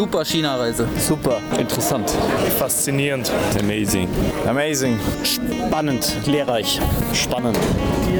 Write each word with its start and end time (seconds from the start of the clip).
Super 0.00 0.24
China-Reise. 0.24 0.88
Super. 0.96 1.42
Interessant. 1.58 2.08
Faszinierend. 2.58 3.30
Amazing. 3.60 4.08
Amazing. 4.48 4.98
Spannend. 5.22 6.16
Lehrreich. 6.26 6.80
Spannend. 7.12 7.58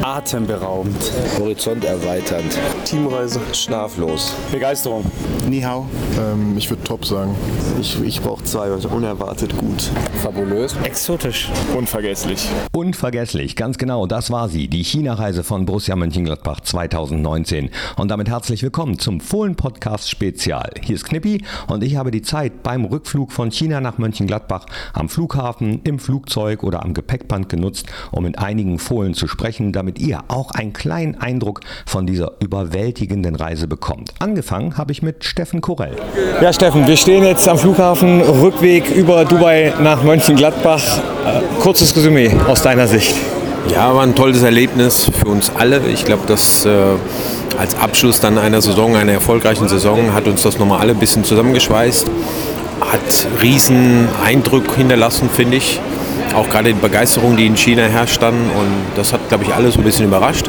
Atemberaubend. 0.02 1.10
Horizont 1.38 1.82
erweiternd. 1.86 2.58
Teamreise. 2.84 3.40
Schlaflos. 3.54 4.34
Begeisterung. 4.52 5.10
Ni 5.48 5.62
hao. 5.62 5.88
Ähm, 6.18 6.58
ich 6.58 6.68
würde 6.68 6.84
top 6.84 7.06
sagen. 7.06 7.34
Ich, 7.80 7.98
ich 8.02 8.20
brauche 8.20 8.44
zwei. 8.44 8.70
Unerwartet 8.70 9.56
gut. 9.56 9.90
Fabulös. 10.22 10.76
Exotisch. 10.84 11.48
Unvergesslich. 11.74 12.46
Unvergesslich, 12.72 13.56
ganz 13.56 13.78
genau, 13.78 14.06
das 14.06 14.30
war 14.30 14.48
sie, 14.48 14.68
die 14.68 14.84
China-Reise 14.84 15.44
von 15.44 15.64
Borussia 15.64 15.96
Mönchengladbach 15.96 16.60
2019. 16.60 17.70
Und 17.96 18.08
damit 18.08 18.28
herzlich 18.28 18.62
willkommen 18.62 18.98
zum 18.98 19.20
Fohlen-Podcast 19.20 20.10
Spezial. 20.10 20.70
Hier 20.82 20.94
ist 20.96 21.04
Knippi 21.04 21.42
und 21.70 21.84
ich 21.84 21.96
habe 21.96 22.10
die 22.10 22.22
Zeit 22.22 22.62
beim 22.62 22.84
Rückflug 22.84 23.32
von 23.32 23.50
China 23.50 23.80
nach 23.80 23.98
Mönchengladbach 23.98 24.66
am 24.92 25.08
Flughafen, 25.08 25.80
im 25.84 25.98
Flugzeug 25.98 26.62
oder 26.62 26.82
am 26.82 26.94
Gepäckband 26.94 27.48
genutzt, 27.48 27.86
um 28.10 28.24
mit 28.24 28.38
einigen 28.38 28.78
Fohlen 28.78 29.14
zu 29.14 29.26
sprechen, 29.28 29.72
damit 29.72 29.98
ihr 29.98 30.20
auch 30.28 30.50
einen 30.52 30.72
kleinen 30.72 31.20
Eindruck 31.20 31.60
von 31.86 32.06
dieser 32.06 32.32
überwältigenden 32.40 33.34
Reise 33.34 33.68
bekommt. 33.68 34.12
Angefangen 34.18 34.76
habe 34.76 34.92
ich 34.92 35.02
mit 35.02 35.24
Steffen 35.24 35.60
Korell. 35.60 35.96
Ja, 36.42 36.52
Steffen, 36.52 36.86
wir 36.86 36.96
stehen 36.96 37.24
jetzt 37.24 37.48
am 37.48 37.58
Flughafen, 37.58 38.20
Rückweg 38.20 38.90
über 38.90 39.24
Dubai 39.24 39.72
nach 39.82 40.02
Mönchengladbach. 40.02 40.82
Äh, 41.26 41.60
kurzes 41.60 41.94
Resümee 41.96 42.30
aus 42.48 42.62
deiner 42.62 42.86
Sicht. 42.86 43.14
Ja, 43.68 43.94
war 43.94 44.02
ein 44.02 44.14
tolles 44.14 44.42
Erlebnis 44.42 45.10
für 45.20 45.28
uns 45.28 45.52
alle. 45.56 45.80
Ich 45.92 46.04
glaube, 46.04 46.26
dass 46.26 46.64
äh, 46.64 46.70
als 47.58 47.76
Abschluss 47.76 48.20
dann 48.20 48.38
einer 48.38 48.60
Saison, 48.62 48.96
einer 48.96 49.12
erfolgreichen 49.12 49.68
Saison, 49.68 50.12
hat 50.14 50.26
uns 50.26 50.42
das 50.42 50.58
nochmal 50.58 50.80
alle 50.80 50.92
ein 50.92 50.98
bisschen 50.98 51.24
zusammengeschweißt. 51.24 52.10
Hat 52.80 53.26
riesen 53.42 54.08
Eindruck 54.24 54.74
hinterlassen, 54.76 55.28
finde 55.30 55.58
ich. 55.58 55.80
Auch 56.34 56.48
gerade 56.48 56.72
die 56.72 56.80
Begeisterung, 56.80 57.36
die 57.36 57.46
in 57.46 57.56
China 57.56 57.82
herrscht 57.82 58.22
dann. 58.22 58.34
Und 58.34 58.96
das 58.96 59.12
hat, 59.12 59.28
glaube 59.28 59.44
ich, 59.44 59.54
alle 59.54 59.70
so 59.70 59.78
ein 59.78 59.84
bisschen 59.84 60.06
überrascht. 60.06 60.48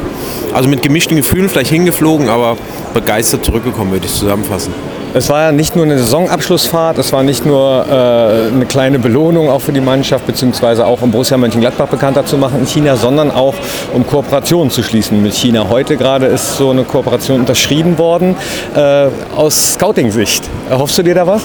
Also 0.52 0.68
mit 0.68 0.82
gemischten 0.82 1.16
Gefühlen 1.16 1.48
vielleicht 1.48 1.70
hingeflogen, 1.70 2.28
aber 2.28 2.56
begeistert 2.94 3.44
zurückgekommen, 3.44 3.92
würde 3.92 4.06
ich 4.06 4.14
zusammenfassen. 4.14 4.72
Es 5.14 5.28
war 5.28 5.42
ja 5.42 5.52
nicht 5.52 5.76
nur 5.76 5.84
eine 5.84 5.98
Saisonabschlussfahrt, 5.98 6.96
es 6.96 7.12
war 7.12 7.22
nicht 7.22 7.44
nur 7.44 7.84
äh, 7.86 8.50
eine 8.50 8.64
kleine 8.64 8.98
Belohnung 8.98 9.50
auch 9.50 9.60
für 9.60 9.72
die 9.72 9.82
Mannschaft, 9.82 10.26
beziehungsweise 10.26 10.86
auch 10.86 11.02
um 11.02 11.10
Borussia 11.10 11.36
Mönchengladbach 11.36 11.88
bekannter 11.88 12.24
zu 12.24 12.38
machen 12.38 12.60
in 12.60 12.66
China, 12.66 12.96
sondern 12.96 13.30
auch 13.30 13.54
um 13.92 14.06
Kooperationen 14.06 14.70
zu 14.70 14.82
schließen 14.82 15.22
mit 15.22 15.34
China. 15.34 15.66
Heute 15.68 15.98
gerade 15.98 16.26
ist 16.26 16.56
so 16.56 16.70
eine 16.70 16.84
Kooperation 16.84 17.40
unterschrieben 17.40 17.98
worden. 17.98 18.36
Äh, 18.74 19.08
aus 19.36 19.74
Scouting-Sicht, 19.74 20.44
erhoffst 20.70 20.96
du 20.96 21.02
dir 21.02 21.14
da 21.14 21.26
was? 21.26 21.42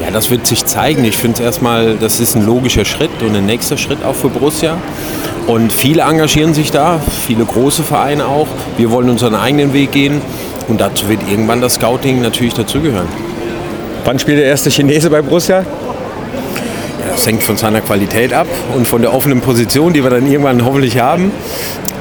Ja, 0.00 0.12
das 0.12 0.30
wird 0.30 0.46
sich 0.46 0.64
zeigen. 0.64 1.04
Ich 1.04 1.16
finde 1.16 1.42
erstmal, 1.42 1.96
das 1.96 2.20
ist 2.20 2.36
ein 2.36 2.46
logischer 2.46 2.84
Schritt 2.84 3.10
und 3.20 3.34
ein 3.34 3.46
nächster 3.46 3.76
Schritt 3.76 4.04
auch 4.04 4.14
für 4.14 4.28
Borussia. 4.28 4.76
Und 5.48 5.72
viele 5.72 6.02
engagieren 6.02 6.54
sich 6.54 6.70
da, 6.70 7.00
viele 7.26 7.44
große 7.44 7.82
Vereine 7.82 8.26
auch. 8.26 8.46
Wir 8.76 8.92
wollen 8.92 9.08
unseren 9.10 9.34
eigenen 9.34 9.72
Weg 9.72 9.90
gehen. 9.90 10.20
Und 10.68 10.80
dazu 10.80 11.08
wird 11.08 11.20
irgendwann 11.28 11.60
das 11.60 11.74
Scouting 11.74 12.20
natürlich 12.20 12.54
dazugehören. 12.54 13.08
Wann 14.04 14.18
spielt 14.18 14.38
der 14.38 14.46
erste 14.46 14.70
Chinese 14.70 15.10
bei 15.10 15.22
Borussia? 15.22 15.60
Ja, 15.60 15.64
das 17.10 17.26
hängt 17.26 17.42
von 17.42 17.56
seiner 17.56 17.80
Qualität 17.80 18.32
ab 18.32 18.46
und 18.74 18.86
von 18.86 19.02
der 19.02 19.12
offenen 19.12 19.40
Position, 19.40 19.92
die 19.92 20.02
wir 20.02 20.10
dann 20.10 20.30
irgendwann 20.30 20.64
hoffentlich 20.64 20.98
haben. 20.98 21.32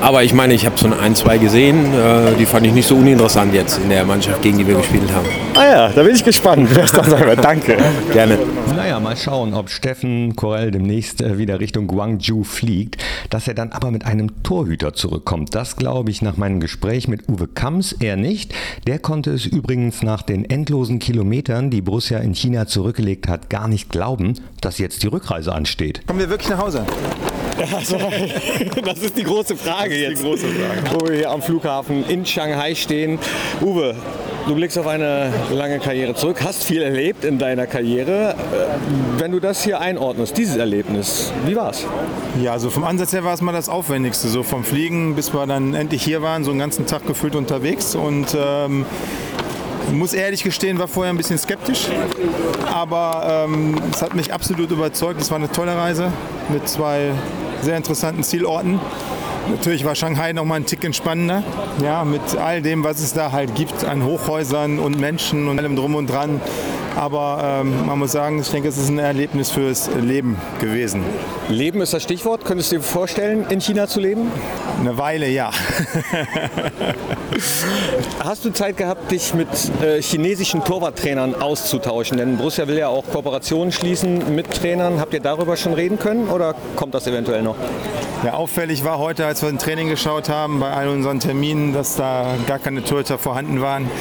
Aber 0.02 0.23
ich 0.23 0.34
meine, 0.34 0.53
ich 0.53 0.66
habe 0.66 0.78
so 0.78 0.88
ein, 0.88 1.16
zwei 1.16 1.38
gesehen, 1.38 1.94
äh, 1.94 2.36
die 2.38 2.45
fand 2.45 2.66
ich 2.66 2.73
nicht 2.73 2.88
so 2.88 2.95
uninteressant 2.95 3.53
jetzt 3.53 3.80
in 3.80 3.89
der 3.89 4.05
Mannschaft, 4.05 4.42
gegen 4.42 4.58
die 4.58 4.67
wir 4.67 4.76
gespielt 4.76 5.11
haben. 5.14 5.27
Ah 5.55 5.66
ja, 5.66 5.89
da 5.89 6.04
bin 6.04 6.16
ich 6.16 6.23
gespannt. 6.23 6.70
Danke. 7.42 7.77
Gerne. 8.14 8.38
Naja, 8.76 8.99
mal 8.99 9.17
schauen, 9.17 9.55
ob 9.55 9.70
Steffen 9.70 10.36
Korell 10.36 10.70
demnächst 10.71 11.21
äh, 11.21 11.38
wieder 11.39 11.60
Richtung 11.60 11.88
Guangzhou 11.88 12.44
fliegt. 12.44 13.04
Dass 13.32 13.48
er 13.48 13.55
dann 13.55 13.71
aber 13.71 13.89
mit 13.92 14.05
einem 14.05 14.44
Torhüter 14.44 14.94
zurückkommt, 14.94 15.55
das 15.55 15.76
glaube 15.76 16.11
ich 16.11 16.21
nach 16.21 16.38
meinem 16.38 16.60
Gespräch 16.60 17.08
mit 17.08 17.27
Uwe 17.27 17.48
Kamms 17.48 17.92
eher 17.92 18.17
nicht. 18.17 18.54
Der 18.86 19.00
konnte 19.00 19.32
es 19.32 19.45
übrigens 19.45 20.04
nach 20.04 20.21
den 20.21 20.45
endlosen 20.45 21.00
Kilometern, 21.00 21.71
die 21.71 21.82
Borussia 21.82 22.20
in 22.20 22.36
China 22.36 22.67
zurückgelegt 22.67 23.27
hat, 23.27 23.50
gar 23.50 23.67
nicht 23.67 23.89
glauben, 23.89 24.36
dass 24.61 24.77
jetzt 24.77 25.02
die 25.04 25.08
Rückreise 25.08 25.54
ansteht. 25.54 26.05
Kommen 26.05 26.20
wir 26.20 26.30
wirklich 26.30 26.50
nach 26.50 26.60
Hause? 26.60 26.86
Also, 27.76 27.98
das 28.86 29.00
ist 29.00 29.18
die 29.18 29.23
große 29.23 29.56
Frage 29.56 29.95
jetzt, 29.95 30.22
große 30.23 30.45
Frage. 30.48 30.95
wo 31.02 31.08
wir 31.08 31.16
hier 31.18 31.32
am 31.32 31.42
Flughafen 31.42 32.08
in 32.08 32.26
Shanghai 32.26 32.76
stehen. 32.76 33.18
Uwe, 33.62 33.95
du 34.48 34.56
blickst 34.56 34.78
auf 34.78 34.88
eine 34.88 35.34
lange 35.52 35.80
Karriere 35.80 36.14
zurück, 36.14 36.42
hast 36.44 36.64
viel 36.64 36.82
erlebt 36.82 37.26
in 37.26 37.38
deiner 37.40 37.66
Karriere. 37.68 38.32
Äh, 38.32 39.20
Wenn 39.20 39.32
du 39.32 39.40
das 39.40 39.64
hier 39.64 39.80
einordnest, 39.80 40.38
dieses 40.38 40.58
Erlebnis, 40.58 41.32
wie 41.45 41.56
war's? 41.56 41.86
Ja, 42.42 42.52
also 42.54 42.70
vom 42.70 42.84
Ansatz 42.84 43.14
her 43.14 43.23
war 43.23 43.34
es 43.34 43.42
mal 43.42 43.52
das 43.54 43.70
Aufwendigste. 43.70 44.28
So 44.28 44.44
vom 44.44 44.64
Fliegen, 44.64 45.16
bis 45.16 45.34
wir 45.34 45.45
dann 45.48 45.74
endlich 45.74 46.04
hier 46.04 46.22
waren, 46.22 46.44
so 46.44 46.52
einen 46.52 46.60
ganzen 46.60 46.86
Tag 46.86 47.08
gefühlt 47.08 47.36
unterwegs. 47.36 47.95
Und 47.95 48.36
ähm, 48.39 48.86
muss 49.92 50.14
ehrlich 50.14 50.44
gestehen, 50.44 50.80
war 50.80 50.88
vorher 50.88 51.14
ein 51.14 51.18
bisschen 51.18 51.38
skeptisch. 51.38 51.88
Aber 52.72 53.45
ähm, 53.48 53.76
es 53.92 54.02
hat 54.02 54.14
mich 54.14 54.34
absolut 54.34 54.70
überzeugt. 54.70 55.22
Es 55.22 55.32
war 55.32 55.38
eine 55.38 55.52
tolle 55.52 55.76
Reise 55.76 56.12
mit 56.50 56.68
zwei 56.68 57.12
sehr 57.62 57.78
interessanten 57.78 58.23
Zielorten. 58.23 58.80
Natürlich 59.50 59.86
war 59.86 59.95
Shanghai 59.95 60.34
noch 60.34 60.44
mal 60.44 60.56
ein 60.56 60.66
Tick 60.66 60.94
spannender. 60.94 61.44
Ja, 61.82 62.04
mit 62.04 62.38
all 62.38 62.62
dem, 62.62 62.84
was 62.84 63.00
es 63.00 63.14
da 63.14 63.32
halt 63.32 63.56
gibt 63.56 63.86
an 63.86 64.04
Hochhäusern 64.04 64.80
und 64.80 65.00
Menschen 65.00 65.48
und 65.48 65.58
allem 65.58 65.76
drum 65.76 65.95
und 65.95 66.08
dran. 66.08 66.42
Aber 66.97 67.61
ähm, 67.61 67.85
man 67.85 67.99
muss 67.99 68.11
sagen, 68.11 68.39
ich 68.39 68.49
denke, 68.49 68.69
es 68.69 68.77
ist 68.77 68.89
ein 68.89 68.97
Erlebnis 68.97 69.52
fürs 69.52 69.87
Leben 70.02 70.35
gewesen. 70.59 71.03
Leben 71.47 71.80
ist 71.80 71.93
das 71.93 72.02
Stichwort. 72.02 72.43
Könntest 72.43 72.71
du 72.71 72.77
dir 72.77 72.81
vorstellen, 72.81 73.45
in 73.49 73.61
China 73.61 73.87
zu 73.87 73.99
leben? 73.99 74.31
Eine 74.80 74.97
Weile, 74.97 75.30
ja. 75.30 75.52
Hast 78.23 78.45
du 78.45 78.49
Zeit 78.52 78.77
gehabt, 78.77 79.11
dich 79.11 79.35
mit 79.35 79.47
äh, 79.83 80.02
chinesischen 80.02 80.63
Torwarttrainern 80.63 81.35
auszutauschen? 81.35 82.17
Denn 82.17 82.37
Borussia 82.37 82.67
will 82.67 82.80
ja 82.80 82.87
auch 82.87 83.05
Kooperationen 83.05 83.71
schließen 83.71 84.33
mit 84.33 84.49
Trainern. 84.49 84.99
Habt 84.99 85.14
ihr 85.14 85.19
darüber 85.19 85.55
schon 85.55 85.73
reden 85.73 85.99
können 85.99 86.27
oder 86.29 86.55
kommt 86.75 86.95
das 86.95 87.05
eventuell 87.05 87.43
noch? 87.43 87.58
Ja, 88.23 88.33
auffällig 88.33 88.83
war 88.83 88.98
heute, 88.98 89.28
als 89.28 89.44
wir 89.44 89.50
ein 89.50 89.60
Training 89.60 89.89
geschaut 89.89 90.28
haben, 90.28 90.60
bei 90.60 90.72
all 90.72 90.88
unseren 90.88 91.20
Terminen, 91.20 91.73
dass 91.73 91.95
da 91.98 92.36
gar 92.48 92.58
keine 92.58 92.83
Torhüter 92.83 93.20
vorhanden 93.20 93.61
waren 93.61 93.92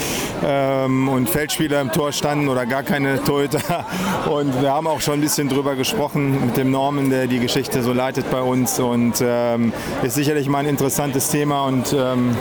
ähm, 0.42 1.08
und 1.08 1.28
Feldspieler 1.28 1.82
im 1.82 1.92
Tor 1.92 2.12
standen 2.12 2.48
oder 2.48 2.64
gar 2.64 2.82
keine 2.82 3.22
Torhüter. 3.22 3.84
Und 4.30 4.60
wir 4.60 4.72
haben 4.72 4.86
auch 4.86 5.00
schon 5.00 5.14
ein 5.14 5.20
bisschen 5.20 5.48
drüber 5.48 5.76
gesprochen 5.76 6.46
mit 6.46 6.56
dem 6.56 6.70
Norman, 6.70 7.10
der 7.10 7.26
die 7.26 7.38
Geschichte 7.38 7.82
so 7.82 7.92
leitet 7.92 8.30
bei 8.30 8.40
uns 8.40 8.80
und 8.80 9.22
ähm, 9.22 9.72
ist 10.02 10.14
sicherlich 10.14 10.48
mal 10.48 10.58
ein 10.58 10.66
interessantes 10.66 11.30
Thema 11.30 11.64
und 11.66 11.94
ähm, 11.96 12.36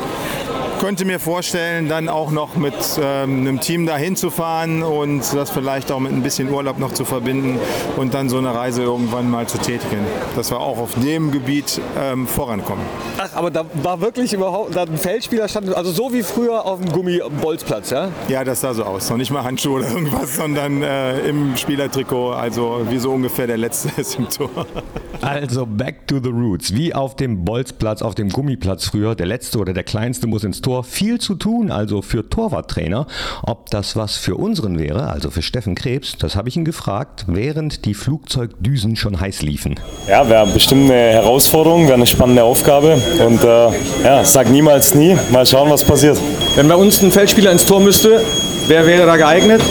könnte 0.80 1.06
mir 1.06 1.20
vorstellen, 1.20 1.90
dann 1.90 2.10
auch 2.10 2.32
noch 2.32 2.56
mit 2.56 2.74
ähm, 3.02 3.42
einem 3.42 3.60
Team 3.60 3.86
dahin 3.86 4.16
zu 4.16 4.30
fahren 4.30 4.84
und 4.84 5.22
das 5.34 5.50
vielleicht 5.50 5.92
auch 5.92 6.00
mit 6.00 6.12
ein 6.12 6.22
bisschen 6.22 6.52
Urlaub 6.52 6.80
noch 6.80 6.94
zu 6.94 7.06
verbinden 7.06 7.60
und 7.98 8.14
dann 8.14 8.30
so 8.30 8.38
eine 8.38 8.54
Reise 8.54 8.84
irgendwann 8.84 9.30
mal 9.30 9.48
zu 9.48 9.58
tätigen. 9.58 10.06
Dass 10.36 10.52
wir 10.52 10.60
auch 10.60 10.78
auf 10.78 10.96
dem 10.96 11.32
Gebiet 11.32 11.82
ähm, 12.00 12.28
vorankommen. 12.28 12.86
Ach, 13.18 13.34
aber 13.36 13.52
da 13.52 13.66
war 13.74 14.02
wirklich 14.02 14.34
überhaupt 14.34 14.76
da 14.76 14.84
ein 14.84 14.98
Feldspieler 14.98 15.48
stand, 15.48 15.74
also 15.76 15.92
so 15.92 16.14
wie 16.14 16.24
früher 16.24 16.66
auf 16.66 16.80
dem 16.82 16.92
Gummibolzplatz, 16.92 17.92
ja? 17.92 18.10
Ja, 18.28 18.44
das 18.44 18.62
sah 18.62 18.74
so 18.74 18.84
aus. 18.84 19.10
Noch 19.10 19.18
nicht 19.18 19.32
mal 19.32 19.44
Handschuhe 19.44 19.80
oder 19.80 19.90
irgendwas, 19.90 20.36
sondern 20.36 20.84
äh, 20.84 21.20
im 21.28 21.56
Spielertrikot. 21.56 22.32
Also 22.32 22.86
wie 22.90 22.98
so 22.98 23.12
ungefähr 23.12 23.48
der 23.48 23.58
letzte 23.58 23.90
ist 24.02 24.18
im 24.18 24.30
Tor. 24.30 24.66
Also 25.22 25.66
back 25.66 26.08
to 26.08 26.20
the 26.22 26.30
roots. 26.30 26.74
Wie 26.74 26.94
auf 26.94 27.16
dem 27.16 27.46
Bolzplatz, 27.46 28.02
auf 28.02 28.16
dem 28.16 28.30
Gummiplatz 28.30 28.86
früher. 28.86 29.16
Der 29.16 29.26
letzte 29.26 29.60
oder 29.60 29.74
der 29.74 29.84
kleinste 29.84 30.28
muss 30.28 30.44
ins 30.44 30.62
Tor. 30.66 30.84
Viel 30.84 31.20
zu 31.20 31.36
tun, 31.36 31.70
also 31.72 32.02
für 32.02 32.28
Torwarttrainer. 32.28 33.06
Ob 33.44 33.70
das 33.70 33.96
was 33.96 34.18
für 34.18 34.36
unseren 34.36 34.80
wäre, 34.80 35.10
also 35.10 35.30
für 35.30 35.44
Steffen 35.44 35.76
Krebs, 35.76 36.18
das 36.18 36.36
habe 36.36 36.50
ich 36.50 36.58
ihn 36.58 36.66
gefragt, 36.66 37.26
während 37.28 37.86
die 37.86 37.94
Flugzeugdüsen 37.94 38.96
schon 38.96 39.20
heiß 39.20 39.44
liefen. 39.44 39.76
Ja, 40.08 40.28
wäre 40.28 40.48
bestimmt 40.48 40.90
eine 40.90 41.12
Herausforderung, 41.12 41.84
wäre 41.84 41.94
eine 41.94 42.08
spannende 42.08 42.44
Aufgabe. 42.44 43.00
Und 43.24 43.44
äh, 43.44 44.04
ja, 44.04 44.26
sag 44.26 44.50
niemals 44.50 44.96
nie. 44.96 45.16
Mal 45.32 45.46
schauen, 45.46 45.70
was 45.70 45.84
passiert. 45.84 46.20
Wenn 46.56 46.68
bei 46.68 46.76
uns 46.76 47.00
ein 47.04 47.12
Feldspieler 47.12 47.52
ins 47.52 47.66
Tor 47.66 47.80
müsste, 47.80 48.22
wer 48.68 48.86
wäre 48.86 49.06
da 49.06 49.18
geeignet? 49.18 49.62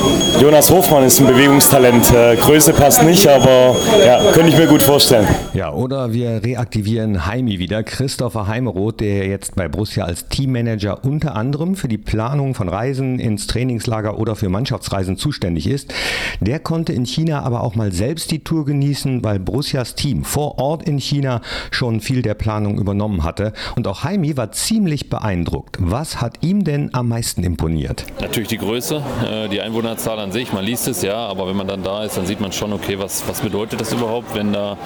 Jonas 0.41 0.71
Hofmann 0.71 1.05
ist 1.05 1.21
ein 1.21 1.27
Bewegungstalent. 1.27 2.13
Äh, 2.13 2.37
Größe 2.37 2.73
passt 2.73 3.03
nicht, 3.03 3.27
aber 3.27 3.77
ja, 4.05 4.33
könnte 4.33 4.51
ich 4.51 4.57
mir 4.57 4.67
gut 4.67 4.83
vorstellen. 4.83 5.27
Ja, 5.53 5.73
oder 5.73 6.13
wir 6.13 6.43
reaktivieren 6.43 7.27
Heimi 7.27 7.59
wieder. 7.59 7.83
Christopher 7.83 8.47
Heimeroth, 8.47 9.01
der 9.01 9.27
jetzt 9.27 9.55
bei 9.55 9.69
Borussia 9.69 10.05
als 10.05 10.29
Teammanager 10.29 11.05
unter 11.05 11.35
anderem 11.37 11.77
für 11.77 11.89
die 11.89 11.99
Planung 11.99 12.55
von 12.55 12.69
Reisen 12.69 13.19
ins 13.19 13.47
Trainingslager 13.47 14.19
oder 14.19 14.37
für 14.37 14.49
Mannschaftsreisen 14.49 15.17
zuständig 15.17 15.67
ist. 15.69 15.95
Der 16.41 16.59
konnte 16.59 16.93
in 16.93 17.07
China 17.07 17.43
aber 17.43 17.63
auch 17.63 17.75
mal 17.77 17.93
selbst 17.93 18.31
die 18.31 18.43
Tour 18.43 18.65
genießen, 18.65 19.25
weil 19.25 19.39
Borussias 19.39 19.95
Team 19.95 20.25
vor 20.25 20.59
Ort 20.59 20.87
in 20.89 20.99
China 20.99 21.41
schon 21.71 22.01
viel 22.01 22.23
der 22.23 22.35
Planung 22.35 22.79
übernommen 22.79 23.25
hatte. 23.25 23.53
Und 23.77 23.87
auch 23.87 24.05
Heimi 24.05 24.37
war 24.37 24.53
ziemlich 24.53 25.09
beeindruckt. 25.09 25.77
Was 25.79 26.21
hat 26.21 26.39
ihm 26.43 26.65
denn 26.65 26.91
am 26.93 27.09
meisten 27.09 27.45
imponiert? 27.45 28.05
Natürlich 28.21 28.49
die 28.49 28.59
Größe 28.59 28.84
Größe, 28.85 29.03
äh, 29.27 29.49
die 29.49 29.63
Einwohnerzahl 29.63 30.19
an 30.19 30.31
sich, 30.31 30.53
man 30.53 30.63
liest 30.63 30.89
es 30.89 31.01
ja, 31.01 31.17
aber 31.17 31.49
wenn 31.49 31.57
man 31.57 31.67
dann 31.67 31.83
da 31.83 32.05
ist, 32.05 32.19
dann 32.19 32.27
sieht 32.27 32.41
man 32.41 32.53
schon, 32.53 32.71
okay, 32.75 32.99
was, 32.99 33.27
was 33.27 33.41
bedeutet 33.41 33.81
das 33.81 33.95
überhaupt, 33.95 34.35
wenn 34.35 34.53
da 34.53 34.77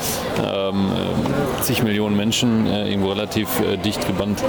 ähm, 0.40 0.88
zig 1.62 1.82
Millionen 1.82 2.16
Menschen 2.16 2.68
äh, 2.68 2.88
irgendwo 2.88 3.08
relativ 3.08 3.48
äh, 3.58 3.76
dicht 3.76 4.06
gebannt 4.06 4.40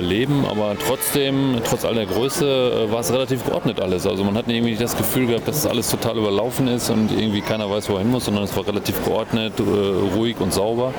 leben, 0.00 0.44
aber 0.46 0.76
trotzdem, 0.86 1.56
trotz 1.64 1.84
all 1.84 1.94
der 1.94 2.06
Größe, 2.06 2.88
äh, 2.88 2.92
war 2.92 3.00
es 3.00 3.12
relativ 3.12 3.44
geordnet 3.44 3.80
alles. 3.80 4.06
Also 4.06 4.24
man 4.24 4.34
hat 4.34 4.48
irgendwie 4.48 4.70
nicht 4.70 4.82
das 4.82 4.96
Gefühl 4.96 5.26
gehabt, 5.26 5.48
dass 5.48 5.66
alles 5.66 5.90
total 5.90 6.18
überlaufen 6.18 6.68
ist 6.68 6.90
und 6.90 7.10
irgendwie 7.12 7.40
keiner 7.40 7.70
weiß, 7.70 7.88
wohin 7.88 8.10
muss, 8.10 8.26
sondern 8.26 8.44
es 8.44 8.56
war 8.56 8.66
relativ 8.66 9.04
geordnet, 9.04 9.54
äh, 9.58 10.16
ruhig 10.16 10.36
und 10.40 10.52
sauber. 10.52 10.92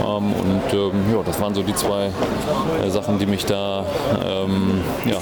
Ähm, 0.00 0.32
und 0.32 0.72
ähm, 0.72 0.90
ja, 1.12 1.22
das 1.24 1.40
waren 1.40 1.54
so 1.54 1.62
die 1.62 1.74
zwei 1.74 2.10
Sachen, 2.88 3.18
die 3.18 3.26
mich 3.26 3.44
da 3.44 3.84
ähm, 4.24 4.80
ja, 5.04 5.18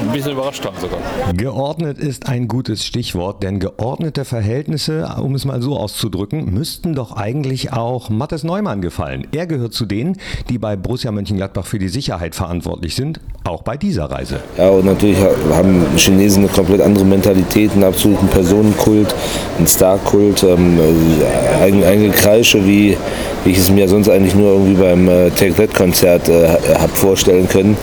ein 0.00 0.12
bisschen 0.12 0.32
überrascht 0.32 0.64
haben 0.64 0.76
sogar. 0.78 0.98
Geordnet 1.34 1.98
ist 1.98 2.26
ein 2.26 2.48
gutes 2.48 2.84
Stichwort, 2.84 3.42
denn 3.42 3.60
geordnete 3.60 4.24
Verhältnisse, 4.24 5.16
um 5.20 5.34
es 5.34 5.44
mal 5.44 5.62
so 5.62 5.76
auszudrücken, 5.76 6.52
müssten 6.52 6.94
doch 6.94 7.12
eigentlich 7.12 7.72
auch 7.72 8.10
Mattes 8.10 8.44
Neumann 8.44 8.80
gefallen. 8.80 9.26
Er 9.32 9.46
gehört 9.46 9.74
zu 9.74 9.86
denen, 9.86 10.16
die 10.48 10.58
bei 10.58 10.76
Borussia 10.76 11.12
Mönchengladbach 11.12 11.66
für 11.66 11.78
die 11.78 11.88
Sicherheit 11.88 12.29
verantwortlich 12.34 12.94
sind, 12.94 13.20
auch 13.44 13.62
bei 13.62 13.76
dieser 13.76 14.04
Reise. 14.04 14.40
Ja, 14.58 14.68
und 14.68 14.84
natürlich 14.84 15.18
haben 15.52 15.86
Chinesen 15.96 16.44
eine 16.44 16.52
komplett 16.52 16.80
andere 16.80 17.04
Mentalität, 17.04 17.72
einen 17.72 17.84
absoluten 17.84 18.28
Personenkult, 18.28 19.14
einen 19.58 19.66
Starkult, 19.66 20.42
ähm, 20.42 20.78
äh, 21.62 22.08
Kreische, 22.10 22.64
wie, 22.66 22.96
wie 23.44 23.50
ich 23.50 23.58
es 23.58 23.70
mir 23.70 23.88
sonst 23.88 24.08
eigentlich 24.08 24.34
nur 24.34 24.52
irgendwie 24.52 24.74
beim 24.74 25.08
äh, 25.08 25.30
Take 25.30 25.54
That 25.54 25.74
Konzert 25.74 26.28
äh, 26.28 26.48
habe 26.78 26.92
vorstellen 26.92 27.48
können. 27.48 27.76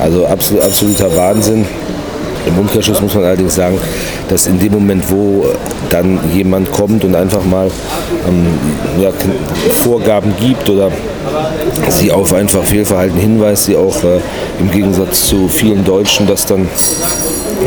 Also 0.00 0.26
absolut, 0.26 0.64
absoluter 0.64 1.14
Wahnsinn. 1.16 1.66
Im 2.46 2.58
Umkehrschluss 2.58 3.00
muss 3.00 3.14
man 3.14 3.24
allerdings 3.24 3.54
sagen, 3.54 3.78
dass 4.28 4.46
in 4.46 4.58
dem 4.58 4.72
Moment, 4.72 5.08
wo 5.10 5.46
dann 5.90 6.18
jemand 6.34 6.72
kommt 6.72 7.04
und 7.04 7.14
einfach 7.14 7.44
mal 7.44 7.70
ähm, 8.28 8.46
ja, 9.00 9.10
Vorgaben 9.70 10.34
gibt 10.40 10.68
oder 10.68 10.90
sie 11.88 12.10
auf 12.10 12.32
einfach 12.32 12.64
Fehlverhalten 12.64 13.18
hinweist, 13.18 13.64
sie 13.64 13.76
auch 13.76 14.02
äh, 14.04 14.20
im 14.60 14.70
Gegensatz 14.70 15.26
zu 15.28 15.48
vielen 15.48 15.84
Deutschen 15.84 16.26
das 16.26 16.46
dann 16.46 16.68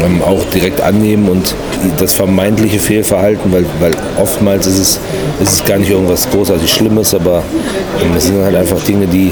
ähm, 0.03 0.21
auch 0.21 0.44
direkt 0.45 0.81
annehmen 0.81 1.29
und 1.29 1.56
das 1.97 2.13
vermeintliche 2.13 2.79
Fehlverhalten, 2.79 3.51
weil, 3.51 3.65
weil 3.79 3.91
oftmals 4.17 4.67
ist 4.67 4.79
es, 4.79 5.00
ist 5.41 5.53
es 5.53 5.65
gar 5.65 5.77
nicht 5.77 5.89
irgendwas 5.89 6.29
großartig 6.29 6.71
Schlimmes, 6.71 7.13
aber 7.13 7.44
ähm, 8.01 8.12
es 8.15 8.25
sind 8.25 8.44
halt 8.44 8.56
einfach 8.56 8.81
Dinge, 8.83 9.07
die 9.07 9.31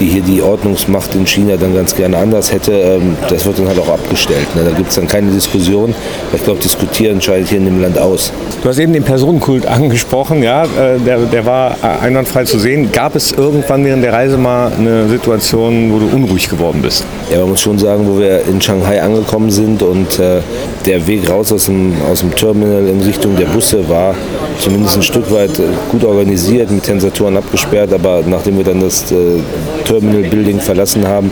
die 0.00 0.06
hier 0.06 0.22
die 0.22 0.42
Ordnungsmacht 0.42 1.14
in 1.14 1.26
China 1.26 1.56
dann 1.56 1.74
ganz 1.74 1.94
gerne 1.94 2.16
anders 2.16 2.52
hätte, 2.52 2.72
ähm, 2.72 3.16
das 3.28 3.44
wird 3.44 3.58
dann 3.58 3.68
halt 3.68 3.78
auch 3.78 3.88
abgestellt. 3.88 4.54
Ne? 4.54 4.62
Da 4.64 4.76
gibt 4.76 4.90
es 4.90 4.96
dann 4.96 5.08
keine 5.08 5.30
Diskussion. 5.30 5.94
Ich 6.32 6.44
glaube, 6.44 6.60
diskutieren 6.60 7.20
scheidet 7.20 7.48
hier 7.48 7.58
in 7.58 7.66
dem 7.66 7.80
Land 7.80 7.98
aus. 7.98 8.32
Du 8.62 8.68
hast 8.68 8.78
eben 8.78 8.92
den 8.92 9.04
Personenkult 9.04 9.66
angesprochen, 9.66 10.42
ja, 10.42 10.64
äh, 10.64 10.98
der, 11.04 11.18
der 11.18 11.46
war 11.46 11.76
einwandfrei 12.00 12.44
zu 12.44 12.58
sehen. 12.58 12.90
Gab 12.92 13.14
es 13.14 13.32
irgendwann 13.32 13.84
während 13.84 14.04
der 14.04 14.12
Reise 14.12 14.36
mal 14.36 14.72
eine 14.72 15.08
Situation, 15.08 15.92
wo 15.92 15.98
du 15.98 16.14
unruhig 16.14 16.48
geworden 16.48 16.80
bist? 16.82 17.04
Ja, 17.30 17.40
man 17.40 17.50
muss 17.50 17.60
schon 17.60 17.78
sagen, 17.78 18.06
wo 18.06 18.18
wir 18.18 18.42
in 18.46 18.60
Shanghai 18.60 19.02
angekommen 19.02 19.50
sind 19.50 19.82
und 19.82 20.18
äh, 20.18 20.40
der 20.86 21.06
Weg 21.06 21.28
raus 21.28 21.52
aus 21.52 21.66
dem, 21.66 21.94
aus 22.10 22.20
dem 22.20 22.34
Terminal 22.34 22.86
in 22.86 23.00
Richtung 23.00 23.36
der 23.36 23.46
Busse 23.46 23.88
war 23.88 24.14
zumindest 24.58 24.96
ein 24.96 25.02
Stück 25.02 25.30
weit 25.32 25.58
äh, 25.58 25.62
gut 25.90 26.04
organisiert, 26.04 26.70
mit 26.70 26.84
Tensatoren 26.84 27.36
abgesperrt, 27.36 27.92
aber 27.92 28.22
nachdem 28.26 28.56
wir 28.56 28.64
dann 28.64 28.80
das 28.80 29.10
äh, 29.12 29.40
Terminal 29.84 30.22
Building 30.22 30.60
verlassen 30.60 31.06
haben 31.06 31.30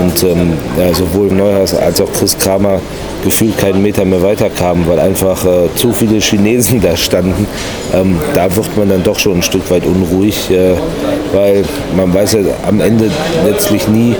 und 0.00 0.22
ähm, 0.22 0.52
ja, 0.78 0.92
sowohl 0.94 1.28
Neuhaus 1.28 1.74
als 1.74 2.00
auch 2.00 2.12
Chris 2.12 2.36
Kramer 2.38 2.80
gefühlt 3.24 3.58
keinen 3.58 3.82
Meter 3.82 4.04
mehr 4.04 4.22
weiter 4.22 4.48
kamen, 4.50 4.86
weil 4.86 4.98
einfach 4.98 5.44
äh, 5.44 5.68
zu 5.74 5.92
viele 5.92 6.20
Chinesen 6.20 6.80
da 6.82 6.96
standen, 6.96 7.46
ähm, 7.94 8.16
da 8.34 8.54
wird 8.54 8.76
man 8.76 8.88
dann 8.88 9.02
doch 9.02 9.18
schon 9.18 9.38
ein 9.38 9.42
Stück 9.42 9.70
weit 9.70 9.84
unruhig, 9.86 10.50
äh, 10.50 10.74
weil 11.32 11.64
man 11.96 12.12
weiß 12.12 12.34
ja 12.34 12.40
am 12.66 12.80
Ende 12.80 13.10
letztlich 13.46 13.88
nie, 13.88 14.14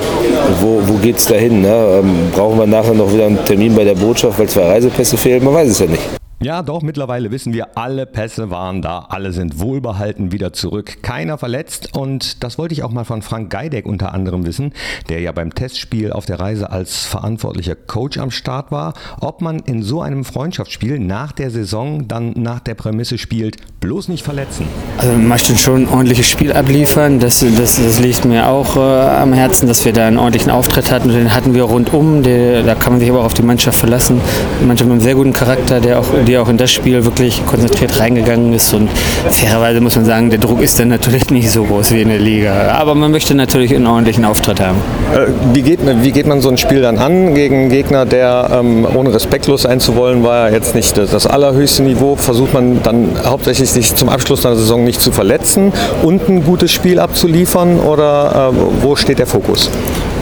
wo, 0.60 0.80
wo 0.84 0.94
geht 0.94 1.18
es 1.18 1.26
dahin. 1.26 1.62
Ne? 1.62 2.00
Ähm, 2.00 2.30
brauchen 2.32 2.58
wir 2.58 2.66
nachher 2.66 2.94
noch 2.94 3.12
wieder 3.12 3.26
einen 3.26 3.44
Termin 3.44 3.74
bei 3.74 3.84
der 3.84 3.94
Botschaft, 3.94 4.38
weil 4.38 4.48
zwei 4.48 4.66
Reisepässe 4.66 5.16
fehlen? 5.16 5.44
Man 5.44 5.54
weiß 5.54 5.68
es 5.68 5.78
ja 5.78 5.86
nicht. 5.86 6.17
Ja, 6.40 6.62
doch, 6.62 6.82
mittlerweile 6.82 7.32
wissen 7.32 7.52
wir, 7.52 7.76
alle 7.76 8.06
Pässe 8.06 8.48
waren 8.48 8.80
da, 8.80 9.06
alle 9.08 9.32
sind 9.32 9.58
wohlbehalten 9.58 10.30
wieder 10.30 10.52
zurück, 10.52 10.98
keiner 11.02 11.36
verletzt. 11.36 11.96
Und 11.96 12.44
das 12.44 12.58
wollte 12.58 12.74
ich 12.74 12.84
auch 12.84 12.92
mal 12.92 13.02
von 13.02 13.22
Frank 13.22 13.50
Geideck 13.50 13.86
unter 13.86 14.14
anderem 14.14 14.46
wissen, 14.46 14.72
der 15.08 15.18
ja 15.18 15.32
beim 15.32 15.52
Testspiel 15.52 16.12
auf 16.12 16.26
der 16.26 16.38
Reise 16.38 16.70
als 16.70 17.06
verantwortlicher 17.06 17.74
Coach 17.74 18.18
am 18.18 18.30
Start 18.30 18.70
war, 18.70 18.94
ob 19.18 19.40
man 19.40 19.58
in 19.58 19.82
so 19.82 20.00
einem 20.00 20.24
Freundschaftsspiel 20.24 21.00
nach 21.00 21.32
der 21.32 21.50
Saison 21.50 22.06
dann 22.06 22.34
nach 22.36 22.60
der 22.60 22.76
Prämisse 22.76 23.18
spielt, 23.18 23.56
bloß 23.80 24.06
nicht 24.06 24.24
verletzen. 24.24 24.66
Also 24.98 25.10
man 25.10 25.26
möchte 25.26 25.56
schon 25.56 25.82
ein 25.82 25.88
ordentliches 25.88 26.28
Spiel 26.28 26.52
abliefern, 26.52 27.18
das, 27.18 27.40
das, 27.40 27.82
das 27.82 27.98
liegt 27.98 28.24
mir 28.24 28.46
auch 28.46 28.76
äh, 28.76 28.80
am 28.80 29.32
Herzen, 29.32 29.66
dass 29.66 29.84
wir 29.84 29.92
da 29.92 30.06
einen 30.06 30.18
ordentlichen 30.18 30.52
Auftritt 30.52 30.92
hatten, 30.92 31.08
den 31.08 31.34
hatten 31.34 31.54
wir 31.54 31.64
rundum, 31.64 32.22
der, 32.22 32.62
da 32.62 32.76
kann 32.76 32.92
man 32.92 33.00
sich 33.00 33.10
aber 33.10 33.20
auch 33.20 33.26
auf 33.26 33.34
die 33.34 33.42
Mannschaft 33.42 33.78
verlassen, 33.78 34.20
die 34.60 34.66
Mannschaft 34.66 34.88
mit 34.88 34.94
einem 34.94 35.04
sehr 35.04 35.16
guten 35.16 35.32
Charakter, 35.32 35.80
der 35.80 35.98
auch 35.98 36.06
die 36.28 36.38
auch 36.38 36.48
in 36.48 36.58
das 36.58 36.70
Spiel 36.70 37.04
wirklich 37.04 37.44
konzentriert 37.46 37.98
reingegangen 37.98 38.52
ist. 38.52 38.72
Und 38.74 38.88
fairerweise 39.30 39.80
muss 39.80 39.96
man 39.96 40.04
sagen, 40.04 40.30
der 40.30 40.38
Druck 40.38 40.60
ist 40.60 40.78
dann 40.78 40.88
natürlich 40.88 41.30
nicht 41.30 41.50
so 41.50 41.64
groß 41.64 41.92
wie 41.92 42.02
in 42.02 42.08
der 42.08 42.18
Liga. 42.18 42.72
Aber 42.72 42.94
man 42.94 43.10
möchte 43.10 43.34
natürlich 43.34 43.74
einen 43.74 43.86
ordentlichen 43.86 44.24
Auftritt 44.24 44.60
haben. 44.60 44.76
Äh, 45.14 45.28
wie, 45.54 45.62
geht, 45.62 45.80
wie 46.02 46.12
geht 46.12 46.26
man 46.26 46.40
so 46.40 46.50
ein 46.50 46.58
Spiel 46.58 46.82
dann 46.82 46.98
an 46.98 47.34
gegen 47.34 47.56
einen 47.56 47.70
Gegner, 47.70 48.04
der 48.04 48.50
ähm, 48.52 48.86
ohne 48.94 49.12
respektlos 49.12 49.62
sein 49.62 49.80
zu 49.80 49.96
wollen, 49.96 50.22
war 50.22 50.48
ja 50.48 50.54
jetzt 50.54 50.74
nicht 50.74 50.98
das 50.98 51.26
allerhöchste 51.26 51.82
Niveau. 51.82 52.16
Versucht 52.16 52.52
man 52.52 52.82
dann 52.82 53.10
hauptsächlich 53.24 53.70
sich 53.70 53.94
zum 53.94 54.08
Abschluss 54.08 54.42
der 54.42 54.54
Saison 54.54 54.84
nicht 54.84 55.00
zu 55.00 55.10
verletzen 55.10 55.72
und 56.02 56.28
ein 56.28 56.44
gutes 56.44 56.70
Spiel 56.70 57.00
abzuliefern 57.00 57.80
oder 57.80 58.52
äh, 58.52 58.82
wo 58.82 58.96
steht 58.96 59.18
der 59.18 59.26
Fokus? 59.26 59.70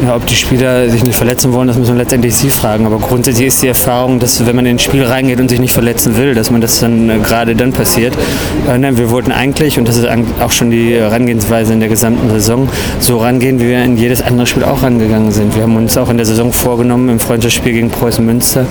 Ja, 0.04 0.14
ob 0.14 0.26
die 0.26 0.34
Spieler 0.34 0.90
sich 0.90 1.04
nicht 1.04 1.16
verletzen 1.16 1.54
wollen, 1.54 1.68
das 1.68 1.78
müssen 1.78 1.94
wir 1.94 2.02
letztendlich 2.02 2.34
sie 2.34 2.50
fragen. 2.50 2.84
Aber 2.84 2.98
grundsätzlich 2.98 3.46
ist 3.46 3.62
die 3.62 3.68
Erfahrung, 3.68 4.18
dass 4.18 4.44
wenn 4.46 4.54
man 4.54 4.66
in 4.66 4.76
ein 4.76 4.78
Spiel 4.78 5.02
reingeht 5.02 5.40
und 5.40 5.48
sich 5.48 5.58
nicht 5.58 5.72
verletzen 5.72 6.18
will, 6.18 6.34
dass 6.34 6.50
man 6.50 6.60
das 6.60 6.80
dann 6.80 7.08
äh, 7.08 7.18
gerade 7.18 7.56
dann 7.56 7.72
passiert. 7.72 8.14
Äh, 8.68 8.76
nein, 8.76 8.98
wir 8.98 9.10
wollten 9.10 9.32
eigentlich, 9.32 9.78
und 9.78 9.88
das 9.88 9.96
ist 9.96 10.06
auch 10.40 10.50
schon 10.50 10.70
die 10.70 10.94
Herangehensweise 10.94 11.72
in 11.72 11.80
der 11.80 11.88
gesamten 11.88 12.28
Saison, 12.28 12.68
so 13.00 13.16
rangehen, 13.18 13.58
wie 13.58 13.68
wir 13.68 13.82
in 13.82 13.96
jedes 13.96 14.20
andere 14.20 14.46
Spiel 14.46 14.64
auch 14.64 14.82
rangegangen 14.82 15.32
sind. 15.32 15.56
Wir 15.56 15.62
haben 15.62 15.76
uns 15.76 15.96
auch 15.96 16.10
in 16.10 16.18
der 16.18 16.26
Saison 16.26 16.52
vorgenommen, 16.52 17.08
im 17.08 17.18
Freundschaftsspiel 17.18 17.72
gegen 17.72 17.90
Preußen 17.90 18.24
Münster 18.24 18.66